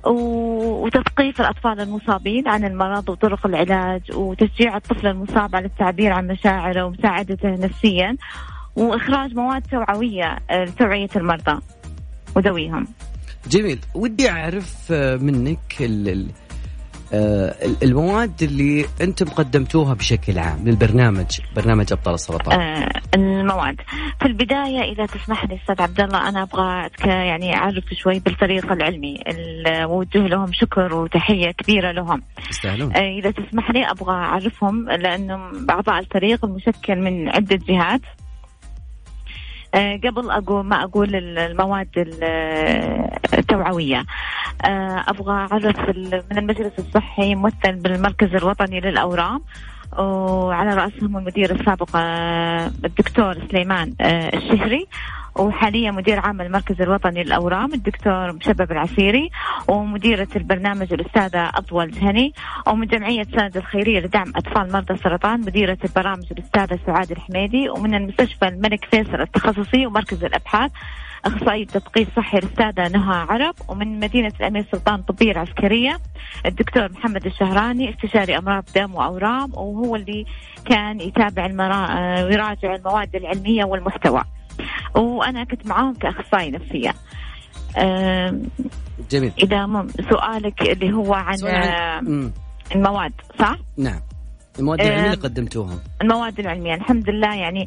وتثقيف 0.07 1.41
الأطفال 1.41 1.81
المصابين 1.81 2.49
عن 2.49 2.65
المرض 2.65 3.09
وطرق 3.09 3.47
العلاج 3.47 4.03
وتشجيع 4.15 4.77
الطفل 4.77 5.07
المصاب 5.07 5.57
على 5.57 5.67
التعبير 5.67 6.13
عن 6.13 6.27
مشاعره 6.27 6.85
ومساعدته 6.85 7.49
نفسيا 7.49 8.17
وإخراج 8.77 9.35
مواد 9.35 9.63
توعوية 9.63 10.39
لتوعية 10.51 11.09
المرضى 11.17 11.61
وذويهم. 12.37 12.87
جميل. 13.51 13.79
ودي 13.95 14.31
أعرف 14.31 14.93
منك 14.93 15.59
آه، 15.81 16.46
المواد 17.83 18.43
اللي 18.43 18.87
أنتم 19.01 19.27
قدمتوها 19.27 19.95
بشكل 19.95 20.39
عام 20.39 20.65
للبرنامج 20.65 21.41
برنامج 21.57 21.93
أبطال 21.93 22.15
السرطان. 22.15 22.61
آه 22.61 22.89
المواد. 23.15 23.81
في 24.21 24.27
البداية 24.27 24.93
إذا 24.93 25.07
تسمح 25.07 25.45
لي 25.45 25.57
أستاذ 25.57 25.83
عبد 25.83 26.01
الله 26.01 26.29
أنا 26.29 26.43
أبغى 26.43 26.91
يعني 27.05 27.57
أعرف 27.57 27.85
شوي 27.93 28.19
بالفريق 28.19 28.73
العلمي. 28.73 29.19
ووجه 29.85 30.19
لهم 30.19 30.53
شكر 30.53 30.95
وتحية 30.95 31.51
كبيرة 31.51 31.93
لهم. 31.93 32.23
يستاهلون. 32.51 32.97
آه 32.97 33.19
إذا 33.19 33.31
تسمح 33.31 33.71
لي 33.71 33.91
أبغى 33.91 34.15
أعرفهم 34.15 34.91
لأنهم 34.91 35.71
اعضاء 35.71 35.99
الفريق 35.99 36.45
المشكل 36.45 36.97
من 36.97 37.29
عدة 37.29 37.59
جهات. 37.69 38.01
آه، 38.01 38.26
قبل 39.77 40.31
أقول 40.31 40.65
ما 40.65 40.83
أقول 40.83 41.15
المواد 41.15 41.89
التوعوية. 43.35 44.05
آه، 44.65 45.05
أبغى 45.09 45.33
اعرف 45.33 45.81
من 46.31 46.39
المجلس 46.39 46.73
الصحي 46.79 47.35
ممثل 47.35 47.73
بالمركز 47.73 48.35
الوطني 48.35 48.81
للأورام 48.81 49.41
وعلى 49.99 50.75
رأسهم 50.75 51.17
المدير 51.17 51.61
السابق 51.61 51.89
آه، 51.97 52.67
الدكتور 52.85 53.37
سليمان 53.51 53.95
الشهري. 54.01 54.87
وحاليا 55.39 55.91
مدير 55.91 56.19
عام 56.21 56.41
المركز 56.41 56.83
الوطني 56.83 57.25
للأورام 57.25 57.75
الدكتور 57.75 58.33
مشبب 58.33 58.73
العسيري 58.73 59.31
ومديرة 59.69 60.29
البرنامج 60.37 60.93
الأستاذة 60.93 61.49
أطول 61.55 61.91
جهني 61.91 62.33
ومن 62.67 62.87
جمعية 62.87 63.23
سند 63.25 63.57
الخيرية 63.57 64.01
لدعم 64.01 64.33
أطفال 64.37 64.73
مرضى 64.73 64.95
السرطان 64.95 65.41
مديرة 65.41 65.79
البرامج 65.85 66.25
الأستاذة 66.33 66.79
سعاد 66.87 67.11
الحميدي 67.11 67.69
ومن 67.69 67.95
المستشفى 67.95 68.49
الملك 68.49 68.85
فيصل 68.85 69.21
التخصصي 69.21 69.87
ومركز 69.87 70.25
الأبحاث 70.25 70.71
أخصائية 71.25 71.67
تثقيف 71.67 72.17
صحي 72.17 72.39
الأستاذة 72.39 72.89
نهى 72.89 73.27
عرب 73.29 73.55
ومن 73.69 74.01
مدينة 74.01 74.33
الأمير 74.41 74.67
سلطان 74.73 74.95
الطبية 74.95 75.33
العسكرية 75.33 75.99
الدكتور 76.47 76.93
محمد 76.93 77.27
الشهراني 77.27 77.91
استشاري 77.91 78.39
أمراض 78.39 78.65
دم 78.77 78.95
وأورام 78.95 79.51
وهو 79.55 79.97
اللي 79.97 80.25
كان 80.65 81.01
يتابع 81.01 81.47
المرا... 81.47 81.87
ويراجع 82.25 82.75
المواد 82.75 83.17
العلمية 83.17 83.65
والمحتوى. 83.65 84.23
وأنا 84.95 85.45
كنت 85.45 85.67
معاهم 85.67 85.95
كاخصائي 85.95 86.51
نفسية. 86.51 86.95
جميل. 89.11 89.33
إذا 89.43 89.87
سؤالك 90.11 90.63
اللي 90.63 90.93
هو 90.93 91.15
عن 91.15 91.37
المواد 92.75 93.13
صح؟ 93.39 93.57
نعم. 93.77 94.01
المواد 94.59 94.81
العلمية 94.81 95.05
اللي 95.05 95.17
قدمتوها 95.17 95.79
المواد 96.03 96.41
العلمية 96.41 96.75
الحمد 96.75 97.11
لله 97.11 97.35
يعني 97.35 97.67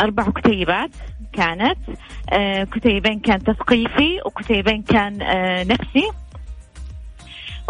أربع 0.00 0.30
كتيبات 0.30 0.90
كانت. 1.32 1.78
كتيبين 2.72 3.20
كان 3.20 3.44
تثقيفي 3.44 4.20
وكتيبين 4.26 4.82
كان 4.82 5.18
نفسي. 5.68 6.10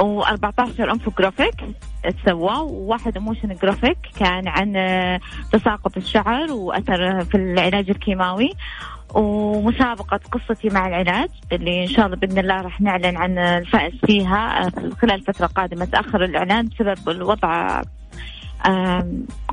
و14 0.01 0.81
انفوجرافيك 0.81 1.55
تسوى 2.11 2.57
وواحد 2.59 3.19
motion 3.19 3.55
graphic 3.63 3.99
كان 4.19 4.49
عن 4.49 4.73
تساقط 5.53 5.97
الشعر 5.97 6.53
وأثر 6.53 7.25
في 7.25 7.35
العلاج 7.35 7.91
الكيماوي 7.91 8.51
ومسابقة 9.15 10.21
قصتي 10.33 10.69
مع 10.69 10.89
العلاج 10.89 11.29
اللي 11.53 11.83
إن 11.83 11.89
شاء 11.89 12.07
الله 12.07 12.17
بإذن 12.17 12.39
الله 12.39 12.61
راح 12.61 12.81
نعلن 12.81 13.17
عن 13.17 13.39
الفائز 13.39 13.95
فيها 14.07 14.71
خلال 15.03 15.15
الفترة 15.15 15.47
القادمة 15.47 15.85
تأخر 15.85 16.25
الإعلان 16.25 16.69
بسبب 16.69 17.09
الوضع 17.09 17.83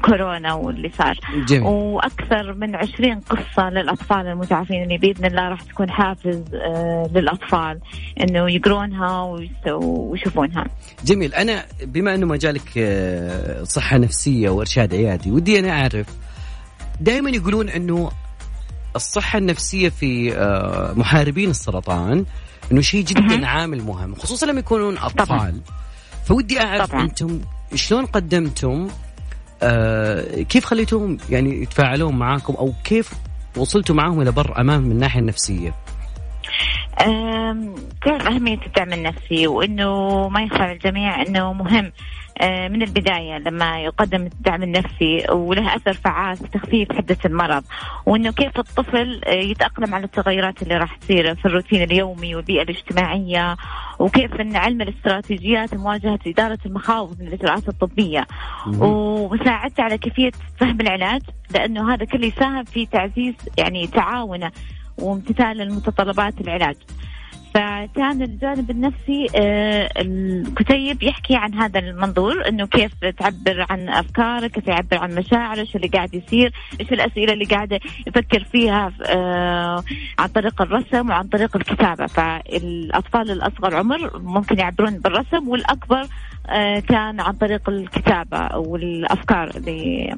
كورونا 0.05 0.53
واللي 0.53 0.91
صار 0.97 1.19
جميل. 1.47 1.63
وأكثر 1.63 2.53
من 2.53 2.75
عشرين 2.75 3.19
قصة 3.19 3.69
للأطفال 3.69 4.27
المتعافين 4.27 4.83
اللي 4.83 4.97
بإذن 4.97 5.25
الله 5.25 5.49
راح 5.49 5.61
تكون 5.61 5.91
حافز 5.91 6.43
آه، 6.53 7.09
للأطفال 7.13 7.79
إنه 8.21 8.51
يقرونها 8.51 9.21
ويشوفونها 9.67 10.65
جميل 11.05 11.33
أنا 11.33 11.65
بما 11.83 12.15
إنه 12.15 12.25
مجالك 12.25 12.77
آه، 12.77 13.63
صحة 13.63 13.97
نفسية 13.97 14.49
وإرشاد 14.49 14.95
عيادي 14.95 15.31
ودي 15.31 15.59
أنا 15.59 15.71
أعرف 15.71 16.07
دائما 17.01 17.29
يقولون 17.29 17.69
إنه 17.69 18.11
الصحة 18.95 19.39
النفسية 19.39 19.89
في 19.89 20.37
آه، 20.37 20.93
محاربين 20.93 21.49
السرطان 21.49 22.25
إنه 22.71 22.81
شيء 22.81 23.03
جدا 23.03 23.47
عامل 23.47 23.83
مهم 23.83 24.15
خصوصا 24.15 24.45
لما 24.45 24.59
يكونون 24.59 24.97
أطفال 24.97 25.27
طبعا. 25.27 25.61
فودي 26.25 26.61
أعرف 26.61 26.91
طبعا. 26.91 27.03
أنتم 27.03 27.41
شلون 27.75 28.05
قدمتم 28.05 28.87
آه 29.63 30.41
كيف 30.41 30.65
خليتوهم 30.65 31.17
يعني 31.29 31.61
يتفاعلون 31.61 32.15
معاكم 32.15 32.53
أو 32.53 32.73
كيف 32.83 33.13
وصلتوا 33.57 33.95
معاهم 33.95 34.21
إلى 34.21 34.31
بر 34.31 34.61
أمان 34.61 34.81
من 34.81 34.91
الناحية 34.91 35.19
النفسية؟ 35.19 35.73
تعرف 38.05 38.27
أهمية 38.27 38.59
الدعم 38.65 38.93
النفسي 38.93 39.47
وأنه 39.47 40.27
ما 40.29 40.41
يخفى 40.41 40.71
الجميع 40.71 41.21
أنه 41.21 41.53
مهم 41.53 41.91
من 42.41 42.81
البداية 42.81 43.37
لما 43.37 43.81
يقدم 43.81 44.21
الدعم 44.21 44.63
النفسي 44.63 45.25
وله 45.31 45.75
أثر 45.75 45.93
فعال 45.93 46.37
في 46.37 46.47
تخفيف 46.47 46.91
حدة 46.91 47.17
المرض 47.25 47.63
وأنه 48.05 48.31
كيف 48.31 48.59
الطفل 48.59 49.21
آه، 49.25 49.33
يتأقلم 49.33 49.95
على 49.95 50.05
التغيرات 50.05 50.61
اللي 50.61 50.77
راح 50.77 50.95
تصير 50.95 51.35
في 51.35 51.45
الروتين 51.45 51.83
اليومي 51.83 52.35
والبيئة 52.35 52.61
الاجتماعية 52.61 53.57
وكيف 53.99 54.33
أن 54.33 54.55
علم 54.55 54.81
الاستراتيجيات 54.81 55.73
لمواجهة 55.73 56.19
إدارة 56.27 56.59
المخاوف 56.65 57.19
من 57.19 57.27
الإجراءات 57.27 57.67
الطبية. 57.67 58.27
ومساعدته 58.67 59.83
على 59.83 59.97
كيفية 59.97 60.31
فهم 60.59 60.81
العلاج 60.81 61.21
لأنه 61.53 61.93
هذا 61.93 62.05
كله 62.05 62.25
يساهم 62.27 62.63
في 62.63 62.85
تعزيز 62.85 63.35
يعني 63.57 63.87
تعاونه 63.87 64.51
وامتثال 64.97 65.61
المتطلبات 65.61 66.41
العلاج 66.41 66.75
فكان 67.59 68.21
الجانب 68.21 68.71
النفسي 68.71 69.27
آه، 69.35 69.89
الكتيب 69.97 71.03
يحكي 71.03 71.35
عن 71.35 71.53
هذا 71.53 71.79
المنظور 71.79 72.47
إنه 72.47 72.67
كيف 72.67 72.91
تعبر 73.17 73.65
عن 73.69 73.89
أفكارك 73.89 74.51
كيف 74.51 74.67
يعبر 74.67 74.97
عن 74.97 75.15
مشاعره 75.15 75.59
إيش 75.59 75.75
اللي 75.75 75.87
قاعد 75.87 76.13
يصير 76.13 76.53
إيش 76.79 76.93
الأسئلة 76.93 77.33
اللي 77.33 77.45
قاعدة 77.45 77.79
يفكر 78.07 78.43
فيها 78.43 78.91
آه، 79.05 79.83
عن 80.19 80.27
طريق 80.27 80.61
الرسم 80.61 81.09
وعن 81.09 81.27
طريق 81.27 81.55
الكتابة. 81.55 82.05
فالأطفال 82.05 83.31
الأصغر 83.31 83.75
عمر 83.75 84.19
ممكن 84.19 84.59
يعبرون 84.59 84.97
بالرسم 84.97 85.47
والأكبر 85.47 86.07
آه، 86.49 86.79
كان 86.79 87.19
عن 87.19 87.33
طريق 87.33 87.69
الكتابة 87.69 88.57
والأفكار 88.57 89.49
اللي 89.55 90.15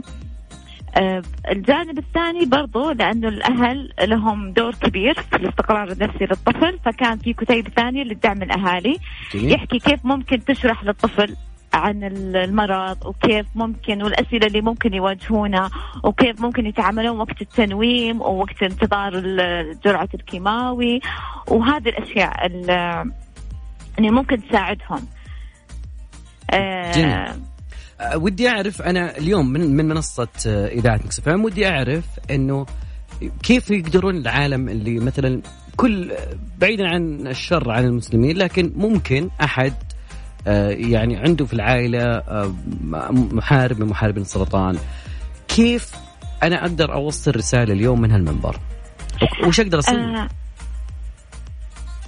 الجانب 1.52 1.98
الثاني 1.98 2.46
برضو 2.46 2.92
لأنه 2.92 3.28
الأهل 3.28 3.94
لهم 4.02 4.52
دور 4.52 4.76
كبير 4.76 5.14
في 5.14 5.36
الاستقرار 5.36 5.92
النفسي 5.92 6.26
للطفل 6.26 6.80
فكان 6.86 7.18
في 7.18 7.34
كتيب 7.34 7.68
ثاني 7.68 8.04
للدعم 8.04 8.42
الأهالي 8.42 8.98
جميل. 9.34 9.52
يحكي 9.52 9.80
كيف 9.80 10.06
ممكن 10.06 10.46
تشرح 10.46 10.84
للطفل 10.84 11.36
عن 11.74 12.04
المرض 12.04 13.06
وكيف 13.06 13.46
ممكن 13.56 14.04
والأسئلة 14.04 14.48
اللي 14.48 14.62
ممكن 14.62 14.94
يواجهونها 14.94 15.70
وكيف 16.04 16.42
ممكن 16.42 16.66
يتعاملون 16.66 17.20
وقت 17.20 17.42
التنويم 17.42 18.22
ووقت 18.22 18.64
انتظار 18.64 19.20
جرعة 19.86 20.10
الكيماوي 20.14 21.02
وهذه 21.48 21.90
الأشياء 21.90 22.46
اللي 22.46 23.06
ممكن 24.12 24.48
تساعدهم 24.48 25.08
آه 26.52 27.36
ودي 28.16 28.50
أعرف 28.50 28.82
أنا 28.82 29.18
اليوم 29.18 29.54
من 29.54 29.76
من 29.76 29.88
منصة 29.88 30.28
إذاعة 30.48 30.96
مكس 31.06 31.22
ودي 31.28 31.68
أعرف 31.68 32.06
إنه 32.32 32.66
كيف 33.44 33.72
يقدرون 33.72 34.18
العالم 34.18 34.70
اللي 34.70 35.00
مثلا 35.00 35.42
كل 35.78 36.12
بعيدا 36.58 36.88
عن 36.88 37.28
الشر 37.28 37.72
عن 37.72 37.86
المسلمين 37.86 38.38
لكن 38.38 38.74
ممكن 38.76 39.30
أحد 39.44 39.74
آه، 40.48 40.70
يعني 40.70 41.18
عنده 41.18 41.46
في 41.46 41.54
العائلة 41.54 42.04
آه، 42.04 42.56
محارب 43.12 43.80
من 43.80 43.88
محاربين 43.88 44.22
السرطان 44.22 44.78
كيف 45.48 45.92
أنا 46.44 46.62
أقدر 46.62 46.94
أوصل 46.94 47.36
رسالة 47.36 47.74
اليوم 47.74 48.02
من 48.02 48.12
هالمنبر 48.12 48.60
وش 49.48 49.60
أقدر 49.60 49.80
أسوي؟ 49.80 50.28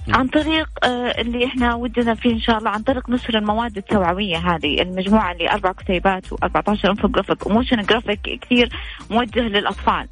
آه 0.10 0.16
عن 0.16 0.28
طريق 0.28 0.70
آه 0.84 0.88
اللي 1.22 1.46
إحنا 1.46 1.76
ودنا 1.76 2.16
فيه 2.16 2.32
إن 2.34 2.40
شاء 2.40 2.58
الله 2.58 2.70
عن 2.70 2.82
طريق 2.82 3.10
نشر 3.10 3.38
المواد 3.38 3.78
التوعوية 3.78 4.38
هذه 4.38 4.82
المجموعة 4.82 5.32
اللي 5.32 5.52
أربع 5.52 5.72
كتيبات 5.72 6.26
و14 6.28 6.86
infographic 6.86 7.48
و 7.48 7.53
motion 7.53 7.82
graphic 7.82 8.20
كثير 8.42 8.70
موجه 9.10 9.40
للأطفال 9.40 10.08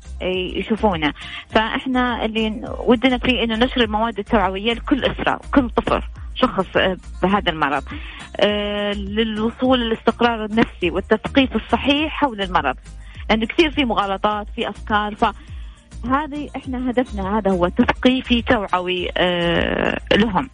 يشوفونه. 0.55 1.13
فإحنا 1.49 2.25
اللي 2.25 2.61
ودنا 2.85 3.17
فيه 3.17 3.43
إنه 3.43 3.55
نشر 3.55 3.81
المواد 3.81 4.19
التوعوية 4.19 4.73
لكل 4.73 5.05
أسرة 5.05 5.39
كل 5.53 5.69
طفل 5.69 6.01
شخص 6.35 6.77
آه، 6.77 6.97
بهذا 7.23 7.51
المرض. 7.51 7.83
آه 8.39 8.93
للوصول 8.93 9.79
للاستقرار 9.79 10.45
النفسي 10.45 10.91
والتثقيف 10.91 11.55
الصحيح 11.55 12.11
حول 12.13 12.41
المرض. 12.41 12.75
لأنه 13.29 13.45
كثير 13.45 13.71
في 13.71 13.85
مغالطات 13.85 14.47
في 14.55 14.69
أفكار 14.69 15.15
ف 15.15 15.25
هذه 16.05 16.49
إحنا 16.55 16.89
هدفنا 16.89 17.37
هذا 17.37 17.51
هو 17.51 17.67
تثقيفي 17.67 18.41
توعوي 18.41 19.09
آه 19.17 19.99
لهم. 20.15 20.49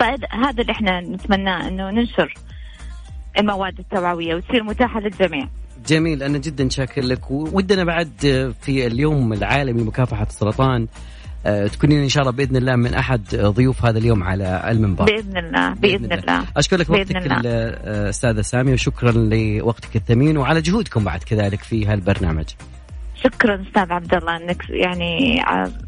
فهذا 0.00 0.62
اللي 0.62 0.72
إحنا 0.72 1.00
نتمناه 1.00 1.68
إنه 1.68 1.90
ننشر 1.90 2.34
المواد 3.38 3.78
التوعوية 3.78 4.34
وتصير 4.34 4.62
متاحة 4.62 5.00
للجميع. 5.00 5.48
جميل 5.86 6.22
أنا 6.22 6.38
جدا 6.38 6.68
شاكر 6.68 7.02
لك. 7.02 7.30
ودنا 7.30 7.84
بعد 7.84 8.10
في 8.62 8.86
اليوم 8.86 9.32
العالمي 9.32 9.82
لمكافحه 9.82 10.26
السرطان 10.26 10.86
آه، 11.46 11.66
تكونين 11.66 12.02
إن 12.02 12.08
شاء 12.08 12.22
الله 12.22 12.32
بإذن 12.32 12.56
الله 12.56 12.76
من 12.76 12.94
أحد 12.94 13.36
ضيوف 13.36 13.84
هذا 13.84 13.98
اليوم 13.98 14.22
على 14.22 14.62
المنبر. 14.68 15.04
بإذن 15.04 15.36
الله 15.36 15.68
بإذن, 15.68 15.98
بإذن 15.98 16.12
الله. 16.12 16.38
الله. 16.38 16.44
أشكر 16.56 16.76
لك 16.76 16.90
وقتك 16.90 17.16
آه، 17.16 18.08
أستاذة 18.08 18.40
سامية 18.40 18.72
وشكرا 18.72 19.12
لوقتك 19.12 19.96
الثمين 19.96 20.36
وعلى 20.36 20.60
جهودكم 20.60 21.04
بعد 21.04 21.22
كذلك 21.22 21.62
في 21.62 21.86
هالبرنامج. 21.86 22.46
شكرا 23.24 23.62
أستاذ 23.62 23.92
عبد 23.92 24.14
الله 24.14 24.36
أنك 24.36 24.70
يعني 24.70 25.42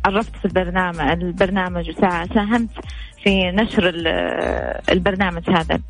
عرفت 0.04 0.36
في 0.36 0.44
البرنامج 0.44 1.00
البرنامج 1.00 1.90
وساهمت 1.90 2.70
في 3.24 3.50
نشر 3.50 3.92
البرنامج 4.90 5.50
هذا 5.50 5.80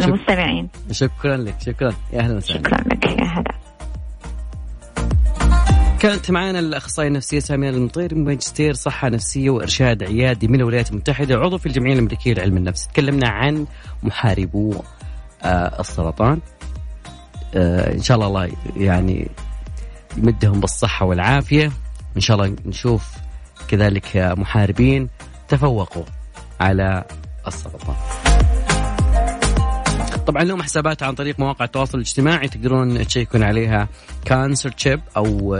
للمستمعين. 0.00 0.68
شكرا 0.90 1.36
لك 1.36 1.54
شكرا. 1.66 1.92
يا 2.12 2.20
أهلا 2.20 2.36
وسهلا. 2.36 2.58
شكرا 2.58 2.78
لك 2.80 3.04
يا 3.04 3.24
هلا. 3.24 3.54
كانت 6.00 6.30
معنا 6.30 6.58
الأخصائية 6.58 7.08
النفسية 7.08 7.38
سامية 7.38 7.70
المطير 7.70 8.14
ماجستير 8.14 8.74
صحة 8.74 9.08
نفسية 9.08 9.50
وإرشاد 9.50 10.02
عيادي 10.02 10.48
من 10.48 10.54
الولايات 10.54 10.90
المتحدة 10.90 11.36
عضو 11.36 11.58
في 11.58 11.66
الجمعية 11.66 11.92
الامريكيه 11.92 12.34
لعلم 12.34 12.56
النفس. 12.56 12.88
تكلمنا 12.88 13.28
عن 13.28 13.66
محاربو 14.02 14.74
آه 15.42 15.80
السرطان. 15.80 16.40
آه 17.54 17.94
إن 17.94 18.02
شاء 18.02 18.16
الله 18.16 18.26
الله 18.26 18.56
يعني 18.76 19.28
يمدهم 20.16 20.60
بالصحة 20.60 21.06
والعافية. 21.06 21.72
إن 22.16 22.20
شاء 22.20 22.36
الله 22.36 22.56
نشوف 22.66 23.10
كذلك 23.68 24.16
محاربين 24.16 25.08
تفوقوا 25.48 26.04
على 26.60 27.04
السرطان 27.46 27.96
طبعا 30.26 30.42
لهم 30.44 30.62
حسابات 30.62 31.02
عن 31.02 31.14
طريق 31.14 31.40
مواقع 31.40 31.64
التواصل 31.64 31.98
الاجتماعي 31.98 32.48
تقدرون 32.48 33.06
تشيكون 33.06 33.42
عليها. 33.42 33.88
كانسر 34.24 34.70
تشيب 34.70 35.00
أو 35.16 35.56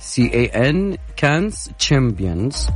سي 0.00 0.34
اي 0.34 0.46
ان 0.46 0.96
كانس 1.16 1.70
تشامبيونز 1.78 2.68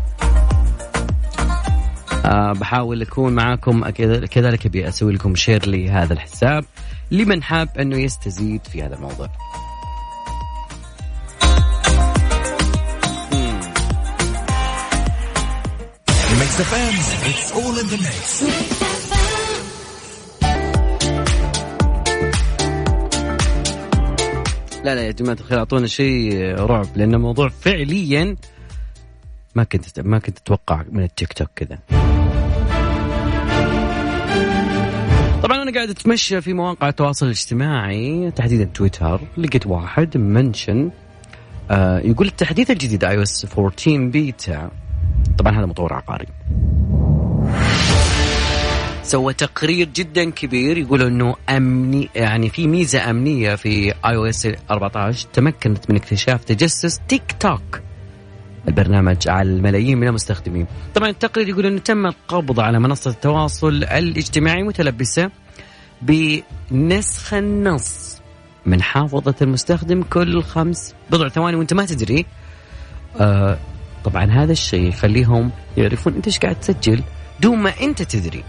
بحاول 2.24 3.02
أكون 3.02 3.32
معاكم 3.32 3.90
كذلك 4.26 4.66
أبي 4.66 4.88
أسوي 4.88 5.12
لكم 5.12 5.34
شير 5.34 5.68
لهذا 5.68 6.12
الحساب. 6.12 6.64
لمن 7.10 7.42
حاب 7.42 7.78
أنه 7.78 7.96
يستزيد 7.96 8.66
في 8.66 8.82
هذا 8.82 8.94
الموضوع. 8.94 9.28
اف 16.60 16.74
ام 16.74 16.94
اتس 17.30 17.52
اول 17.52 17.78
ان 17.78 17.86
ذا 17.86 17.96
ميكس 17.96 18.42
لا 24.84 24.94
لا 24.94 25.02
يا 25.06 25.10
جماعة 25.10 25.36
الخير 25.40 25.58
أعطونا 25.58 25.86
شيء 25.86 26.54
رعب 26.54 26.86
لأن 26.96 27.14
الموضوع 27.14 27.48
فعليا 27.48 28.36
ما 29.54 29.64
كنت 29.64 30.00
ما 30.00 30.18
كنت 30.18 30.38
أتوقع 30.38 30.84
من 30.90 31.02
التيك 31.02 31.32
توك 31.32 31.48
كذا. 31.56 31.78
طبعا 35.42 35.62
أنا 35.62 35.72
قاعد 35.74 35.90
أتمشى 35.90 36.40
في 36.40 36.52
مواقع 36.52 36.88
التواصل 36.88 37.26
الاجتماعي 37.26 38.30
تحديدا 38.30 38.64
تويتر. 38.64 39.20
لقيت 39.36 39.66
واحد 39.66 40.16
mention 40.16 40.90
آه 41.70 41.98
يقول 41.98 42.26
التحديث 42.26 42.70
الجديد 42.70 43.04
iOS 43.04 43.46
14 43.58 44.04
بيتا 44.08 44.70
طبعا 45.40 45.58
هذا 45.58 45.66
مطور 45.66 45.92
عقاري. 45.92 46.26
سوى 49.02 49.34
تقرير 49.34 49.88
جدا 49.88 50.30
كبير 50.30 50.78
يقول 50.78 51.02
إنه 51.02 51.36
امني 51.48 52.08
يعني 52.14 52.48
في 52.48 52.66
ميزة 52.66 53.10
أمنية 53.10 53.54
في 53.54 53.94
iOS 54.04 54.48
14 54.70 55.28
تمكنت 55.32 55.90
من 55.90 55.96
اكتشاف 55.96 56.44
تجسس 56.44 57.00
تيك 57.08 57.36
توك. 57.40 57.80
البرنامج 58.68 59.28
على 59.28 59.48
الملايين 59.48 59.98
من 59.98 60.08
المستخدمين. 60.08 60.66
طبعا 60.94 61.08
التقرير 61.08 61.48
يقول 61.48 61.66
إنه 61.66 61.78
تم 61.78 62.06
القبض 62.06 62.60
على 62.60 62.78
منصة 62.78 63.10
التواصل 63.10 63.84
الاجتماعي 63.84 64.62
متلبسة 64.62 65.30
بنسخ 66.02 67.34
النص 67.34 68.20
من 68.66 68.82
حافظة 68.82 69.34
المستخدم 69.42 70.02
كل 70.02 70.42
خمس 70.42 70.94
بضع 71.10 71.28
ثواني 71.28 71.56
وأنت 71.56 71.74
ما 71.74 71.86
تدري. 71.86 72.26
آه 73.20 73.58
طبعا 74.04 74.24
هذا 74.24 74.52
الشيء 74.52 74.88
يخليهم 74.88 75.50
يعرفون 75.76 76.14
إنت 76.14 76.26
إيش 76.26 76.38
قاعد 76.38 76.60
تسجل 76.60 77.02
دون 77.40 77.58
ما 77.58 77.72
إنت 77.80 78.02
تدري. 78.02 78.44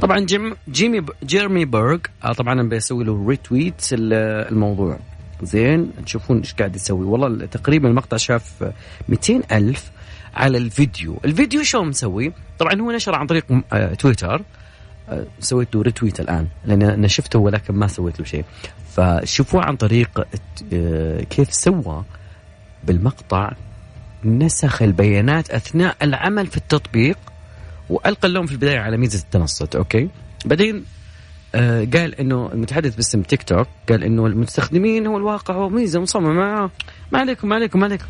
طبعا 0.00 0.18
جيم 0.20 0.56
جيمي 0.68 1.06
جيرمي 1.24 1.64
بيرغ 1.64 1.98
آه، 2.24 2.32
طبعا 2.32 2.52
أنا 2.52 2.62
بسوي 2.68 3.04
له 3.04 3.26
retweet 3.28 3.86
الموضوع. 3.92 4.98
زين 5.42 5.90
تشوفون 6.06 6.38
إيش 6.38 6.54
قاعد 6.54 6.76
يسوي. 6.76 7.04
والله 7.04 7.46
تقريبا 7.46 7.88
المقطع 7.88 8.16
شاف 8.16 8.72
200 9.08 9.42
ألف 9.52 9.90
على 10.34 10.58
الفيديو. 10.58 11.20
الفيديو 11.24 11.62
شو 11.62 11.82
مسوي؟ 11.82 12.32
طبعا 12.58 12.80
هو 12.80 12.90
نشر 12.90 13.14
عن 13.14 13.26
طريق 13.26 13.44
آه، 13.72 13.94
تويتر. 13.94 14.42
آه، 15.08 15.26
سويت 15.40 15.74
له 15.74 15.82
retweet 15.82 16.20
الآن 16.20 16.46
لأن 16.64 16.82
أنا 16.82 17.08
شفته 17.08 17.38
ولكن 17.38 17.74
ما 17.74 17.86
سويت 17.86 18.20
له 18.20 18.26
شيء. 18.26 18.44
فشوفوا 18.96 19.62
عن 19.62 19.76
طريق 19.76 20.26
كيف 21.30 21.54
سوى 21.54 22.04
بالمقطع 22.84 23.52
نسخ 24.24 24.82
البيانات 24.82 25.50
أثناء 25.50 25.96
العمل 26.02 26.46
في 26.46 26.56
التطبيق 26.56 27.18
وألقى 27.90 28.28
اللوم 28.28 28.46
في 28.46 28.52
البداية 28.52 28.78
على 28.78 28.96
ميزة 28.96 29.18
التنصت 29.18 29.76
أوكي؟ 29.76 30.08
بعدين 30.44 30.84
آه 31.54 31.88
قال 31.94 32.14
إنه 32.14 32.50
المتحدث 32.52 32.94
باسم 32.96 33.22
تيك 33.22 33.42
توك 33.42 33.66
قال 33.88 34.04
إنه 34.04 34.26
المستخدمين 34.26 35.06
هو 35.06 35.16
الواقع 35.16 35.54
هو 35.54 35.68
ميزه 35.68 36.00
مصممه 36.00 36.32
ما, 36.32 36.70
ما 37.12 37.18
عليكم 37.18 37.48
ما 37.48 37.54
عليكم 37.54 37.80
ما 37.80 37.86
عليكم. 37.86 38.06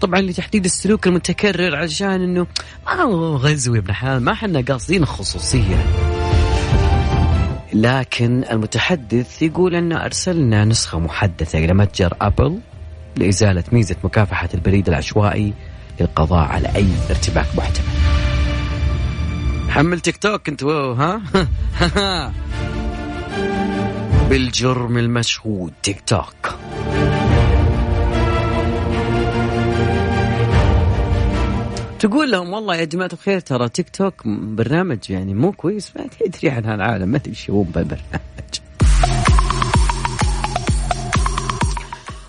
طبعا 0.00 0.20
لتحديد 0.20 0.64
السلوك 0.64 1.06
المتكرر 1.06 1.76
عشان 1.76 2.08
إنه 2.22 2.46
ما 2.86 3.02
هو 3.02 3.36
غزو 3.36 3.74
يا 3.74 3.80
ابن 3.80 3.92
حلال 3.92 4.22
ما 4.22 4.32
إحنا 4.32 4.60
قاصدين 4.60 5.02
الخصوصيه 5.02 5.84
لكن 7.72 8.44
المتحدث 8.50 9.42
يقول 9.42 9.74
أن 9.74 9.92
أرسلنا 9.92 10.64
نسخة 10.64 10.98
محدثة 10.98 11.58
إلى 11.58 11.74
متجر 11.74 12.14
أبل. 12.20 12.58
لإزالة 13.16 13.64
ميزة 13.72 13.96
مكافحة 14.04 14.48
البريد 14.54 14.88
العشوائي 14.88 15.52
للقضاء 16.00 16.48
على 16.48 16.68
أي 16.76 16.88
ارتباك 17.10 17.46
محتمل 17.56 17.84
حمل 19.68 20.00
تيك 20.00 20.16
توك 20.16 20.48
انت 20.48 20.64
ها؟ 20.64 21.22
بالجرم 24.28 24.98
المشهود 24.98 25.72
تيك 25.82 26.00
توك. 26.00 26.54
تقول 32.04 32.30
لهم 32.30 32.52
والله 32.52 32.76
يا 32.76 32.84
جماعة 32.84 33.10
الخير 33.12 33.40
ترى 33.40 33.68
تيك 33.68 33.88
توك 33.88 34.26
برنامج 34.26 35.10
يعني 35.10 35.34
مو 35.34 35.52
كويس 35.52 35.92
ما 35.96 36.06
تدري 36.20 36.50
عن 36.50 36.64
هالعالم 36.64 37.08
ما 37.08 37.18
تدري 37.18 37.34
شو 37.34 37.62
بالبرنامج 37.62 38.63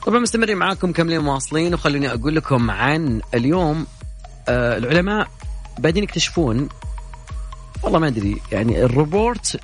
طبعا 0.06 0.20
مستمرين 0.20 0.58
معاكم 0.58 0.92
كاملين 0.92 1.20
مواصلين 1.20 1.74
وخلوني 1.74 2.14
أقول 2.14 2.36
لكم 2.36 2.72
عن 2.72 3.22
اليوم 3.34 3.88
آه 4.50 4.78
العلماء 4.78 5.28
بعدين 5.80 6.04
يكتشفون 6.04 6.70
والله 7.84 8.00
ما 8.00 8.08
أدري 8.08 8.42
يعني 8.52 8.84
الروبوت 8.84 9.58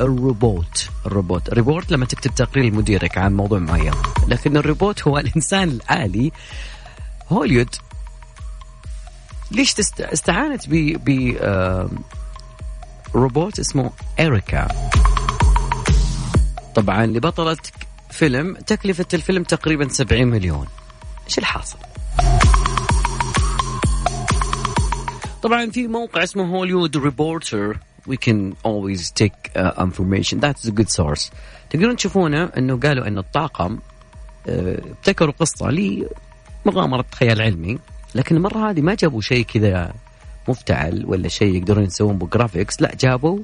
الروبوت 0.00 0.88
الروبوت 1.06 1.48
الروبوت 1.48 1.90
لما 1.92 2.06
تكتب 2.06 2.34
تقرير 2.34 2.64
لمديرك 2.64 3.18
عن 3.18 3.34
موضوع 3.36 3.58
معين 3.58 3.92
لكن 4.28 4.56
الروبوت 4.56 5.02
هو 5.02 5.18
الإنسان 5.24 5.68
الالي 5.68 6.32
هوليود 7.28 7.74
ليش. 9.50 9.74
استعانت 10.00 10.68
ب 10.68 10.72
ب 11.04 11.36
آه... 11.40 11.90
روبوت 13.14 13.58
اسمه 13.58 13.90
اريكا 14.20 14.68
طبعا 16.74 17.06
لبطلة 17.06 17.56
فيلم 18.10 18.54
تكلفة 18.54 19.06
الفيلم 19.14 19.42
تقريبا 19.42 19.88
70 19.88 20.26
مليون. 20.26 20.66
إيش 21.26 21.38
الحاصل؟ 21.38 21.78
طبعا 25.42 25.70
في 25.70 25.88
موقع 25.88 26.22
اسمه 26.22 26.56
هوليوود 26.56 26.96
ريبورتر 26.96 27.76
can 28.08 28.56
always 28.64 29.10
take 29.10 29.50
uh, 29.56 29.72
information. 29.78 30.40
That's 30.40 30.64
a 30.66 30.72
good 30.72 30.90
source. 30.90 31.30
تقدرون 31.70 31.96
تشوفونه 31.96 32.44
إنه 32.44 32.80
قالوا 32.80 33.06
إن 33.06 33.18
الطاقم 33.18 33.78
uh, 33.78 34.48
ابتكروا 34.48 35.32
قصة 35.38 35.70
لمغامرة 36.66 37.04
خيال 37.14 37.42
علمي 37.42 37.78
لكن 38.14 38.36
المرة 38.36 38.70
هذه 38.70 38.80
ما 38.80 38.94
جابوا 38.94 39.20
شيء 39.20 39.44
كذا 39.44 39.92
مفتعل 40.48 41.04
ولا 41.06 41.28
شيء 41.28 41.54
يقدرون 41.56 41.84
يسوون 41.84 42.18
ب 42.18 42.24
graphics. 42.24 42.82
لا 42.82 42.94
جابوا 43.00 43.38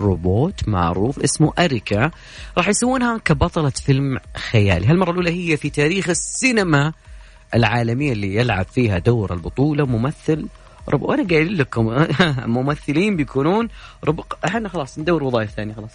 روبوت 0.00 0.68
معروف 0.68 1.18
اسمه 1.18 1.52
أريكا 1.58 2.10
راح 2.58 2.68
يسوونها 2.68 3.18
كبطلة 3.18 3.70
فيلم 3.70 4.18
خيالي. 4.50 4.86
هالمرة 4.86 5.10
الأولى 5.10 5.30
هي 5.30 5.56
في 5.56 5.70
تاريخ 5.70 6.08
السينما 6.08 6.92
العالمية 7.54 8.12
اللي 8.12 8.34
يلعب 8.34 8.66
فيها 8.66 8.98
دور 8.98 9.32
البطولة 9.32 9.86
ممثل 9.86 10.46
رب 10.88 11.02
وأنا 11.02 11.28
قايل 11.28 11.58
لكم 11.58 12.06
ممثلين 12.56 13.16
بيكونون 13.16 13.68
رب 14.04 14.20
إحنا 14.44 14.68
خلاص 14.68 14.98
ندور 14.98 15.22
وظائف 15.22 15.50
ثانية 15.50 15.74
خلاص. 15.74 15.90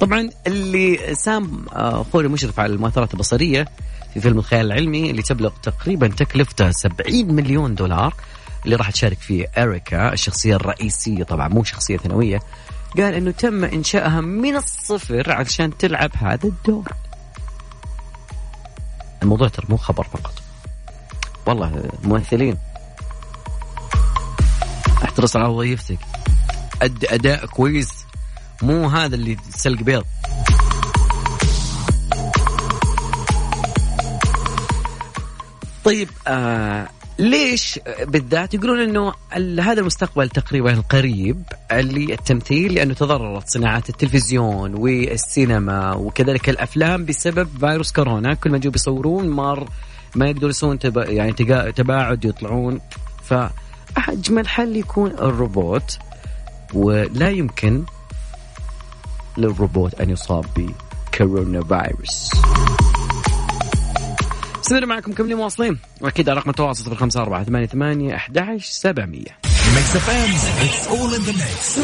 طبعا 0.00 0.30
اللي 0.46 1.14
سام 1.14 1.64
خوري 2.12 2.28
مشرف 2.28 2.60
على 2.60 2.72
المؤثرات 2.72 3.14
البصرية 3.14 3.68
في 4.14 4.20
فيلم 4.20 4.38
الخيال 4.38 4.66
العلمي 4.66 5.10
اللي 5.10 5.22
تبلغ 5.22 5.50
تقريبا 5.62 6.08
تكلفته 6.08 6.70
70 6.70 7.34
مليون 7.34 7.74
دولار 7.74 8.14
اللي 8.64 8.76
راح 8.76 8.90
تشارك 8.90 9.18
فيه 9.18 9.50
اريكا 9.58 10.12
الشخصية 10.12 10.56
الرئيسية 10.56 11.24
طبعا 11.24 11.48
مو 11.48 11.64
شخصية 11.64 11.96
ثانوية. 11.96 12.40
قال 12.96 13.14
إنه 13.14 13.30
تم 13.30 13.64
إنشائها 13.64 14.20
من 14.20 14.56
الصفر 14.56 15.32
علشان 15.32 15.76
تلعب 15.78 16.10
هذا 16.14 16.46
الدور. 16.48 16.92
الموضوع 19.22 19.48
ترى 19.48 19.66
مو 19.68 19.76
خبر 19.76 20.04
فقط. 20.04 20.32
والله 21.46 21.90
ممثلين. 22.04 22.58
احترص 25.04 25.36
على 25.36 25.48
وظيفتك. 25.48 25.98
أد 26.82 27.04
أداء 27.04 27.46
كويس. 27.46 27.88
مو 28.62 28.88
هذا 28.88 29.14
اللي 29.14 29.36
سلق 29.50 29.82
بيض. 29.82 30.04
طيب 35.84 36.08
آه 36.26 36.88
ليش 37.18 37.80
بالذات 38.06 38.54
يقولون 38.54 38.80
إنه 38.80 39.12
هذا 39.62 39.80
المستقبل 39.80 40.28
تقريبا 40.28 40.72
القريب 40.72 41.42
اللي 41.72 42.14
التمثيل 42.14 42.74
لأنه 42.74 42.94
تضررت 42.94 43.48
صناعات 43.48 43.88
التلفزيون 43.88 44.74
والسينما 44.74 45.94
وكذلك 45.94 46.48
الأفلام 46.48 47.04
بسبب 47.04 47.48
فيروس 47.60 47.92
كورونا. 47.92 48.34
كل 48.34 48.50
ما 48.50 48.58
جو 48.58 48.70
بيصورون 48.70 49.28
مار 49.28 49.68
ما 50.14 50.26
يقدروا 50.26 50.50
يسوون 50.50 50.78
تبا 50.78 51.10
يعني 51.10 51.32
تباعد 51.72 52.24
يطلعون. 52.24 52.80
فأجمل 53.22 54.48
حل 54.48 54.76
يكون 54.76 55.10
الروبوت 55.10 55.98
ولا 56.74 57.30
يمكن 57.30 57.84
للروبوت 59.36 60.00
أن 60.00 60.10
يصاب 60.10 60.44
بكورونا 60.56 61.64
فيروس. 61.64 62.30
استمر 64.68 64.86
معكم 64.86 65.12
كملين 65.12 65.36
مواصلين. 65.36 65.78
وأكيد 66.00 66.28
رقم 66.28 66.50
التواصل 66.50 66.84
صفر 66.84 66.94
خمسة 66.94 67.22
أربعة 67.22 67.44
ثمانية 67.44 67.66
ثمانية 67.66 68.14
أحد 68.14 68.56
سبعمية. 68.60 69.38
Mix 69.74 69.96
FM 69.96 70.66
it's 70.66 70.88
all 70.88 71.14
in 71.14 71.20
the 71.20 71.32
mix 71.32 71.78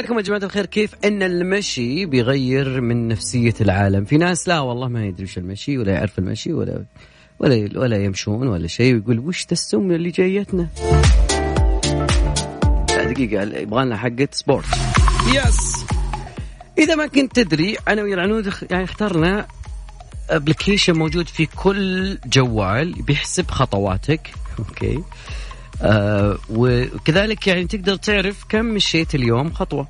لكم 0.00 0.16
يا 0.16 0.22
جماعة 0.22 0.40
الخير 0.42 0.66
كيف 0.66 0.94
أن 1.04 1.22
المشي 1.22 2.06
بيغير 2.06 2.80
من 2.80 3.08
نفسية 3.08 3.54
العالم؟ 3.60 4.04
في 4.04 4.16
ناس 4.16 4.48
لا 4.48 4.60
والله 4.60 4.88
ما 4.88 5.06
يدري 5.06 5.24
وش 5.24 5.38
المشي 5.38 5.78
ولا 5.78 5.92
يعرف 5.92 6.18
المشي 6.18 6.52
ولا 6.52 6.84
ولا 7.38 7.68
ولا 7.74 8.04
يمشون 8.04 8.48
ولا 8.48 8.66
شيء 8.66 8.94
ويقول 8.94 9.18
وش 9.18 9.42
ذا 9.46 9.52
السم 9.52 9.90
اللي 9.90 10.10
جايتنا؟ 10.10 10.68
لا 12.88 13.12
دقيقة 13.12 13.42
يبغى 13.58 13.84
لنا 13.84 13.96
حقة 13.96 14.28
sport 14.32 14.66
yes 15.34 15.84
إذا 16.78 16.94
ما 16.94 17.06
كنت 17.06 17.40
تدري 17.40 17.76
أنا 17.88 18.02
ويا 18.02 18.14
العنود 18.14 18.52
يعني 18.70 18.84
اخترنا 18.84 19.46
application 20.30 20.98
موجود 20.98 21.28
في 21.28 21.46
كل 21.46 22.18
جوال 22.26 22.92
بيحسب 22.92 23.50
خطواتك. 23.50 24.30
okay. 24.58 25.02
آه 25.82 26.38
وكذلك 26.50 27.46
يعني 27.46 27.66
تقدر 27.66 27.96
تعرف 27.96 28.44
كم 28.48 28.64
مشيت 28.64 29.14
اليوم 29.14 29.52
خطوة. 29.52 29.88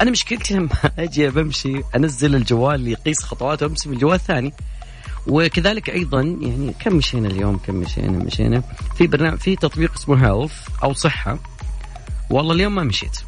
أنا 0.00 0.10
مشكلتي 0.10 0.54
لما 0.54 0.68
أجي 0.98 1.28
بمشي 1.28 1.82
أنزل 1.96 2.34
الجوال 2.34 2.74
اللي 2.74 2.90
يقيس 2.90 3.22
خطوات 3.22 3.62
وامسك 3.62 3.86
من 3.86 3.92
الجوال 3.92 4.14
الثاني. 4.14 4.52
وكذلك 5.26 5.90
أيضا 5.90 6.20
يعني 6.20 6.74
كم 6.80 6.96
مشينا 6.96 7.28
اليوم 7.28 7.58
كم 7.58 7.74
مشينا 7.74 8.24
مشينا. 8.24 8.62
في 8.96 9.06
برنامج 9.06 9.38
في 9.38 9.56
تطبيق 9.56 9.92
اسمه 9.92 10.26
Health 10.26 10.52
أو 10.82 10.92
صحة. 10.92 11.38
والله 12.30 12.54
اليوم 12.54 12.74
ما 12.74 12.82
مشيت. 12.82 13.18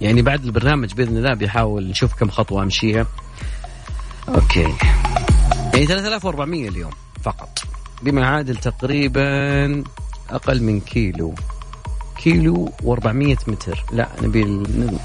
يعني 0.00 0.22
بعد 0.22 0.44
البرنامج 0.44 0.94
بإذن 0.94 1.16
الله 1.16 1.34
بيحاول 1.34 1.88
نشوف 1.88 2.14
كم 2.14 2.30
خطوة 2.30 2.62
أمشيها. 2.62 3.06
okay. 4.28 4.74
يعني 5.74 5.86
3400 5.86 6.68
اليوم 6.68 6.92
فقط. 7.22 7.62
بما 8.02 8.20
يعادل 8.20 8.56
تقريبا 8.56 9.84
أقل 10.34 10.62
من 10.62 10.80
كيلو. 10.80 11.34
كيلو 12.18 12.72
و400 12.82 13.48
متر. 13.48 13.84
لا 13.92 14.08
نبي 14.22 14.40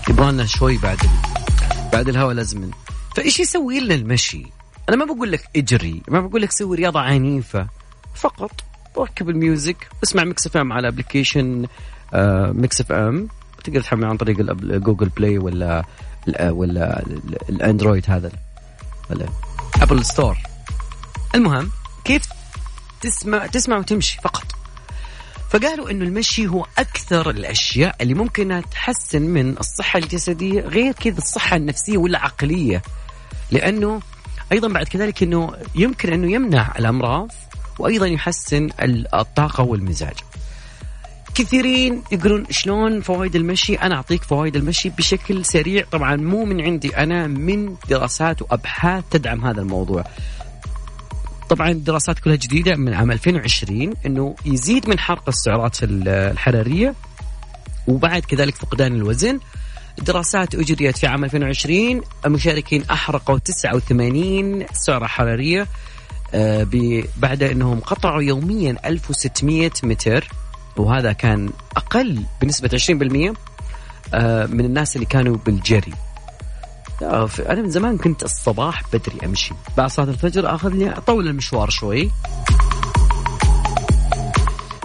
يبغى 0.09 0.31
لنا 0.31 0.45
شوي 0.45 0.77
بعد. 0.77 0.97
بعد 1.93 2.09
الهواء 2.09 2.33
لازم 2.33 2.71
فإيش 3.15 3.39
يسوي 3.39 3.79
لنا 3.79 3.95
المشي؟ 3.95 4.45
أنا 4.89 4.97
ما 4.97 5.05
بقول 5.05 5.31
لك 5.31 5.49
إجري، 5.55 6.01
ما 6.07 6.21
بقول 6.21 6.41
لك 6.41 6.51
سوي 6.51 6.77
رياضة 6.77 6.99
عنيفة، 6.99 7.67
فقط 8.15 8.51
ركب 8.97 9.29
ال 9.29 9.38
music، 9.38 9.87
اسمع 10.03 10.23
Mix 10.23 10.47
FM 10.47 10.73
على 10.73 10.87
application 10.87 11.65
Mix 12.53 12.81
FM. 12.81 13.27
تقدر 13.63 13.81
تحمله 13.81 14.07
عن 14.07 14.17
طريق 14.17 14.37
Google 14.61 15.09
Play 15.09 15.37
ولا 15.37 15.83
ولا 16.49 16.99
ال- 16.99 17.49
الأندرويد 17.49 18.05
هذا 18.07 18.31
ولا 19.09 19.25
أبل 19.81 20.05
ستور. 20.05 20.37
المهم 21.35 21.71
كيف 22.03 22.25
تسمع 23.01 23.47
تسمع 23.47 23.77
وتمشي 23.77 24.19
فقط؟ 24.21 24.45
فقالوا 25.55 25.91
إنه 25.91 26.05
المشي 26.05 26.47
هو 26.47 26.65
أكثر 26.77 27.29
الأشياء 27.29 27.95
اللي 28.01 28.13
ممكن 28.13 28.61
تحسن 28.71 29.21
من 29.21 29.57
الصحة 29.57 29.99
الجسدية 29.99 30.61
غير 30.61 30.91
كذا 30.93 31.17
الصحة 31.17 31.55
النفسية 31.55 31.97
والعقلية. 31.97 32.81
لأنه 33.51 34.01
أيضا 34.51 34.67
بعد 34.67 34.87
كذلك 34.87 35.23
إنه 35.23 35.53
يمكن 35.75 36.13
إنه 36.13 36.31
يمنع 36.31 36.73
الأمراض 36.79 37.31
وأيضا 37.79 38.07
يحسن 38.07 38.69
الطاقة 39.13 39.63
والمزاج. 39.63 40.15
كثيرين 41.35 42.03
يقولون 42.11 42.45
شلون 42.49 43.01
فوائد 43.01 43.35
المشي؟ 43.35 43.75
أنا 43.75 43.95
أعطيك 43.95 44.23
فوائد 44.23 44.55
المشي 44.55 44.89
بشكل 44.89 45.45
سريع. 45.45 45.85
طبعا 45.91 46.15
مو 46.15 46.45
من 46.45 46.61
عندي 46.61 46.97
أنا 46.97 47.27
من 47.27 47.75
دراسات 47.89 48.41
وأبحاث 48.41 49.03
تدعم 49.11 49.45
هذا 49.45 49.61
الموضوع. 49.61 50.03
طبعا 51.49 51.69
الدراسات 51.71 52.19
كلها 52.19 52.35
جديدة 52.35 52.75
من 52.75 52.93
عام 52.93 53.11
2020 53.11 53.93
إنه 54.05 54.35
يزيد 54.45 54.89
من 54.89 54.99
حرق 54.99 55.23
السعرات 55.29 55.83
ال- 55.83 56.07
الحرارية 56.07 56.93
وبعد 57.87 58.21
كذلك 58.21 58.55
فقدان 58.55 58.95
الوزن. 58.95 59.39
دراسات 59.97 60.55
أجريت 60.55 60.97
في 60.97 61.07
عام 61.07 61.23
2020 61.23 62.01
المشاركين 62.25 62.83
أحرقوا 62.91 63.37
89 63.39 64.65
سعرة 64.73 65.07
حرارية 65.07 65.67
آه، 66.33 66.67
بعد 67.17 67.43
أنهم 67.43 67.79
قطعوا 67.79 68.21
يوميا 68.21 68.75
1600 68.85 69.71
متر 69.83 70.27
وهذا 70.77 71.13
كان 71.13 71.49
أقل 71.77 72.23
بنسبة 72.41 72.69
20% 72.69 73.33
آه، 74.13 74.45
من 74.45 74.65
الناس 74.65 74.95
اللي 74.95 75.05
كانوا 75.05 75.37
بالجري. 75.45 75.93
آه، 77.01 77.29
أنا 77.49 77.61
من 77.61 77.69
زمان 77.69 77.97
كنت 77.97 78.23
الصباح 78.23 78.83
بدري 78.93 79.25
أمشي. 79.25 79.53
بعد 79.77 79.89
صلاة 79.89 80.09
الفجر 80.09 80.55
أخذ 80.55 80.69
لي 80.69 80.89
أطول 80.89 81.27
المشوار 81.27 81.69
شوي. 81.69 82.11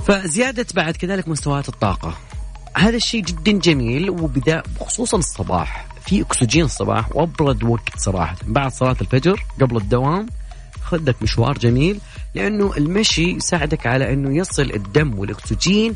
فزيادة 0.05 0.67
بعد 0.75 0.97
كذلك 0.97 1.29
مستويات 1.29 1.69
الطاقة. 1.69 2.15
هذا 2.77 2.97
الشيء 2.97 3.23
جدا 3.23 3.53
جميل 3.53 4.11
وبدأ 4.11 4.63
خصوصا 4.81 5.19
الصباح. 5.19 5.87
في 6.07 6.21
أكسجين 6.23 6.65
الصباح 6.65 7.17
وأبرد 7.17 7.65
وقت 7.65 7.99
صراحة. 7.99 8.37
بعد 8.47 8.73
صلاة 8.73 8.97
الفجر 9.01 9.45
قبل 9.61 9.77
الدوام 9.77 10.27
خذ 10.83 11.05
لك 11.05 11.23
مشوار 11.23 11.59
جميل 11.59 12.01
لأنه 12.35 12.73
المشي 12.77 13.31
يساعدك 13.31 13.87
على 13.87 14.13
أنه 14.13 14.37
يصل 14.37 14.63
الدم 14.63 15.19
والأكسجين 15.19 15.95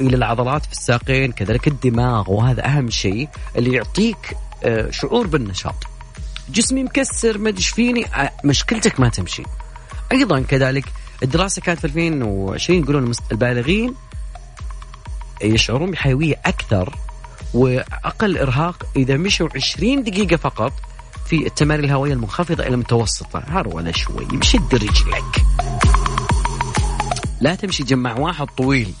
إلى 0.00 0.16
العضلات 0.16 0.66
في 0.66 0.72
الساقين 0.72 1.32
كذلك 1.32 1.68
الدماغ 1.68 2.30
وهذا 2.32 2.66
أهم 2.66 2.90
شيء 2.90 3.28
اللي 3.56 3.72
يعطيك 3.72 4.36
شعور 4.90 5.26
بالنشاط. 5.26 5.74
جسمي 6.48 6.84
مكسر 6.84 7.38
ما 7.38 7.52
فيني 7.52 8.06
آه، 8.06 8.32
مشكلتك 8.44 9.00
ما 9.00 9.08
تمشي. 9.08 9.42
أيضا 10.12 10.40
كذلك 10.40 10.84
الدراسة 11.22 11.62
كانت 11.62 11.78
في 11.78 11.84
2020 11.84 12.82
يقولون 12.82 13.12
البالغين 13.32 13.94
يشعرون 15.42 15.90
بحيوية 15.90 16.40
أكثر 16.46 16.98
وأقل 17.54 18.38
إرهاق 18.38 18.86
إذا 18.96 19.16
مشوا 19.16 19.48
20 19.54 20.02
دقيقة 20.02 20.36
فقط 20.36 20.72
في 21.26 21.46
التمارين 21.46 21.84
الهوائية 21.84 22.12
المنخفضة 22.12 22.66
إلى 22.66 22.74
المتوسطة. 22.74 23.42
هروله 23.48 23.92
شوي 23.92 24.26
مشد 24.26 24.74
رجلك 24.74 25.44
لا 27.40 27.54
تمشي 27.54 27.82
جمع 27.82 28.18
واحد 28.18 28.46
طويل 28.46 28.94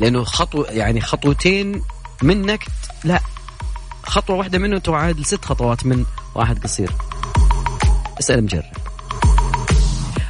لأنه 0.00 0.24
خطوه 0.24 0.66
يعني 0.70 1.00
خطوتين 1.00 1.82
منك 2.22 2.66
خطوة 4.16 4.36
واحدة 4.36 4.58
منه 4.58 4.78
تعادل 4.78 5.24
ست 5.24 5.44
خطوات 5.44 5.86
من 5.86 6.04
واحد 6.34 6.58
قصير. 6.62 6.90
اسأل 8.20 8.44
مجرب. 8.44 8.62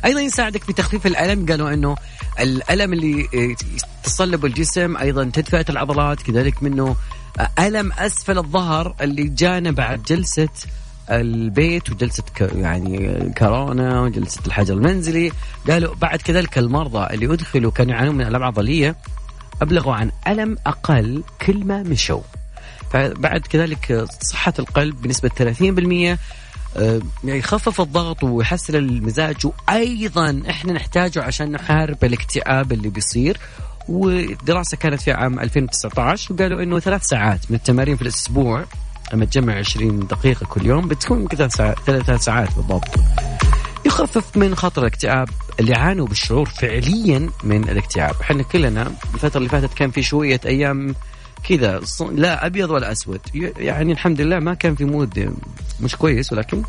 أيضا 0.05 0.21
يساعدك 0.21 0.65
في 0.65 0.73
تخفيف 0.73 1.07
الألم. 1.07 1.47
قالوا 1.47 1.75
إنه 1.75 1.97
الألم 2.41 2.93
اللي 2.93 3.29
تصلب 4.05 4.45
الجسم 4.45 4.97
أيضا 4.97 5.25
تدفئه 5.25 5.65
العضلات 5.71 6.23
كذلك 6.23 6.63
منه 6.63 6.97
ألم 7.59 7.93
أسفل 7.93 8.39
الظهر 8.39 8.95
اللي 9.01 9.25
جانا 9.29 9.71
بعد 9.71 10.03
جلسة 10.03 10.49
البيت 11.11 11.91
وجلسة 11.91 12.23
ك- 12.35 12.53
يعني 12.55 13.19
كورونا 13.39 14.01
وجلسة 14.01 14.41
الحجر 14.47 14.75
المنزلي. 14.75 15.33
قالوا 15.71 15.95
بعد 15.95 16.23
كذلك 16.23 16.59
المرضى 16.59 17.15
اللي 17.15 17.35
أدخلوا 17.35 17.71
كانوا 17.71 17.93
يعانون 17.93 18.15
من 18.15 18.27
الام 18.27 18.43
عضلية 18.43 18.97
أبلغوا 19.63 19.95
عن 19.95 20.11
ألم 20.29 20.57
أقل 20.67 21.23
كل 21.47 21.65
ما 21.65 21.83
مشوا 21.83 22.21
فبعد 22.91 23.41
كذلك 23.41 24.07
صحة 24.23 24.55
القلب 24.59 25.03
بنسبة 25.03 25.29
30% 25.29 26.19
آه، 26.77 27.01
يخفف 27.25 27.81
الضغط 27.81 28.25
ويحسن 28.25 28.75
المزاج. 28.75 29.37
وأيضا 29.47 30.43
إحنا 30.51 30.73
نحتاجه 30.73 31.23
عشان 31.23 31.53
نحارب 31.53 32.05
الاكتئاب 32.05 32.73
اللي 32.73 32.89
بيصير. 32.89 33.37
ودراسه 33.89 34.77
كانت 34.77 35.01
في 35.03 35.13
عام 35.13 35.41
2019 35.41 36.35
وقالوا 36.35 36.63
إنه 36.63 36.79
ثلاث 36.79 37.05
ساعات 37.05 37.41
من 37.51 37.57
التمارين 37.57 37.97
في 37.97 38.03
الأسبوع 38.03 38.65
لما 39.13 39.25
تجمع 39.25 39.59
20 39.59 40.07
دقيقة 40.07 40.47
كل 40.47 40.67
يوم 40.67 40.89
بتكون 40.89 41.27
كذا 41.27 41.49
ساعات 41.49 41.79
ثلاث 41.87 42.11
ساعات 42.25 42.55
بالضبط. 42.57 42.89
يخفف 43.87 44.37
من 44.37 44.55
خطر 44.55 44.83
الاكتئاب 44.83 45.29
اللي 45.61 45.75
عانوا 45.75 46.07
بالشعور 46.07 46.49
فعليا 46.49 47.31
من 47.45 47.69
الاكتئاب. 47.69 48.15
إحنا 48.21 48.43
كلنا 48.43 48.93
الفترة 49.15 49.39
اللي 49.39 49.49
فاتت 49.49 49.75
كان 49.75 49.91
في 49.91 50.03
شوية 50.03 50.41
أيام 50.47 50.95
كذا 51.49 51.81
لا 52.13 52.47
أبيض 52.47 52.71
ولا 52.71 52.93
أسود. 52.93 53.21
يعني 53.35 53.93
الحمد 53.93 54.21
لله 54.21 54.39
ما 54.39 54.55
كان 54.55 54.75
في 54.75 54.85
مود 54.85 55.37
مش 55.81 55.97
كويس 55.97 56.33
ولكن 56.33 56.63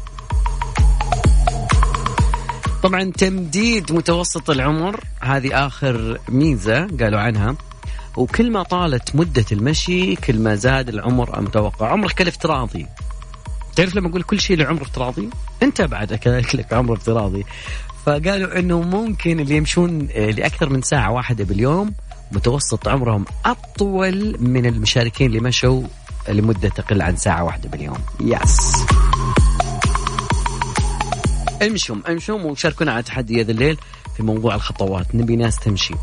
طبعا 2.84 3.04
تمديد 3.04 3.92
متوسط 3.92 4.50
العمر 4.50 5.04
هذه 5.20 5.68
آخر 5.68 6.20
ميزة 6.30 6.88
قالوا 7.00 7.20
عنها. 7.20 7.56
وكل 8.18 8.52
ما 8.52 8.63
طالت 8.63 9.16
مدة 9.16 9.46
المشي 9.52 10.16
كل 10.16 10.40
ما 10.40 10.56
زاد 10.56 10.90
العمر 10.90 11.40
المتوقع 11.40 11.92
عمرك 11.92 12.22
الافتراضي 12.22 12.88
تعرف 13.76 13.96
لما 13.96 14.10
أقول 14.10 14.24
كل 14.24 14.40
شيء 14.40 14.58
له 14.58 14.66
عمر 14.66 14.82
افتراضي 14.82 15.30
أنت 15.63 15.82
بعد 15.82 16.13
كذلك 16.13 16.56
لك 16.56 16.74
عمر 16.74 16.94
افتراضي 16.94 17.46
فقالوا 18.06 18.60
إنه 18.60 18.82
ممكن 18.82 19.40
اللي 19.40 19.56
يمشون 19.56 20.08
لأكثر 20.16 20.70
من 20.70 20.82
ساعة 20.82 21.12
واحدة 21.12 21.44
باليوم 21.44 21.94
متوسط 22.32 22.88
عمرهم 22.88 23.26
أطول 23.46 24.36
من 24.40 24.66
المشاركين 24.66 25.28
اللي 25.28 25.40
مشوا 25.40 25.84
لمدة 26.30 26.70
تقل 26.70 27.02
عن 27.02 27.16
ساعة 27.16 27.44
واحدة 27.44 27.70
باليوم. 27.70 27.98
يس 28.20 28.76
امشوا 31.62 31.96
امشوا 32.08 32.42
وشاركونا 32.42 32.92
على 32.92 33.04
تحدي 33.04 33.42
هذا 33.42 33.52
الليل 33.52 33.78
في 34.18 34.24
موضوع 34.24 34.56
الخطوات. 34.56 35.16
نبي 35.16 35.36
ناس 35.36 35.60
تمشي. 35.60 35.94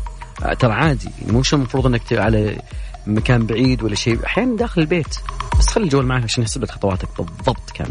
آه، 0.43 0.53
ترى 0.53 0.73
عادي. 0.73 1.09
مو 1.27 1.43
شرط 1.43 1.59
المفروض 1.59 1.85
إنك 1.85 2.13
على 2.13 2.61
مكان 3.07 3.45
بعيد 3.45 3.83
ولا 3.83 3.95
شيء. 3.95 4.25
أحيانا 4.25 4.57
داخل 4.57 4.81
البيت. 4.81 5.15
بس 5.59 5.67
خلي 5.67 5.83
الجوال 5.83 6.05
معك 6.05 6.23
عشان 6.23 6.43
يحسب 6.43 6.63
لك 6.63 6.71
خطواتك 6.71 7.07
بالضبط 7.17 7.71
كم 7.73 7.85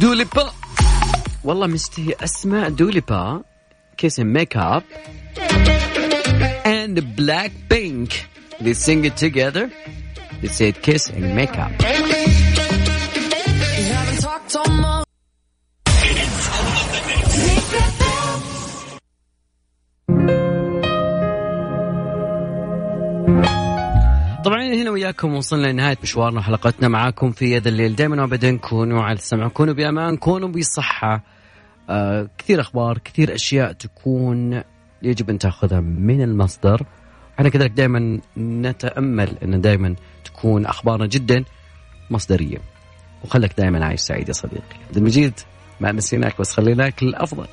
دوليبا 0.00 0.52
والله 1.43 1.67
مستحي 1.67 2.13
اسمع 2.23 2.67
دوليبا 2.69 3.43
كيس 3.97 4.19
ميك 4.19 4.57
اب 4.57 4.83
and 6.65 6.99
black 7.15 7.51
pink 7.69 8.09
they 8.63 8.73
sing 8.73 9.05
it 9.05 9.15
together 9.25 9.69
they 10.41 10.47
said 10.47 10.73
kiss 10.81 11.09
and 11.09 11.35
make 11.35 11.55
Up 24.66 24.72
طبعا 24.72 24.82
هنا 24.82 24.90
وياكم 24.90 25.34
وصلنا 25.34 25.66
لنهاية 25.66 25.96
مشوارنا 26.02 26.40
وحلقتنا 26.40 26.88
معاكم 26.88 27.30
في 27.30 27.56
هذا 27.56 27.68
الليل. 27.68 27.96
دائما 27.96 28.22
وابدا 28.22 28.56
كونوا 28.56 29.02
على 29.02 29.18
السمع 29.18 29.48
كونوا 29.48 29.74
بأمان 29.74 30.16
كونوا 30.16 30.48
بصحة. 30.48 31.24
آه 31.90 32.28
كثير 32.38 32.60
أخبار 32.60 32.98
كثير 32.98 33.34
أشياء 33.34 33.72
تكون 33.72 34.62
يجب 35.02 35.30
أن 35.30 35.38
تأخذها 35.38 35.80
من 35.80 36.22
المصدر. 36.22 36.82
إحنا 37.38 37.48
كذلك 37.48 37.70
دائما 37.70 38.20
نتأمل 38.38 39.38
أن 39.42 39.60
دائما 39.60 39.94
تكون 40.24 40.66
أخبارنا 40.66 41.06
جدا 41.06 41.44
مصدرية. 42.10 42.58
وخلك 43.24 43.54
دائما 43.58 43.84
عايش 43.84 44.00
سعيد 44.00 44.28
يا 44.28 44.32
صديقي. 44.32 44.76
عبد 44.88 44.96
المجيد 44.96 45.32
ما 45.80 45.92
نسيناك 45.92 46.40
بس 46.40 46.52
خليناك 46.52 47.02
الأفضل. 47.02 47.46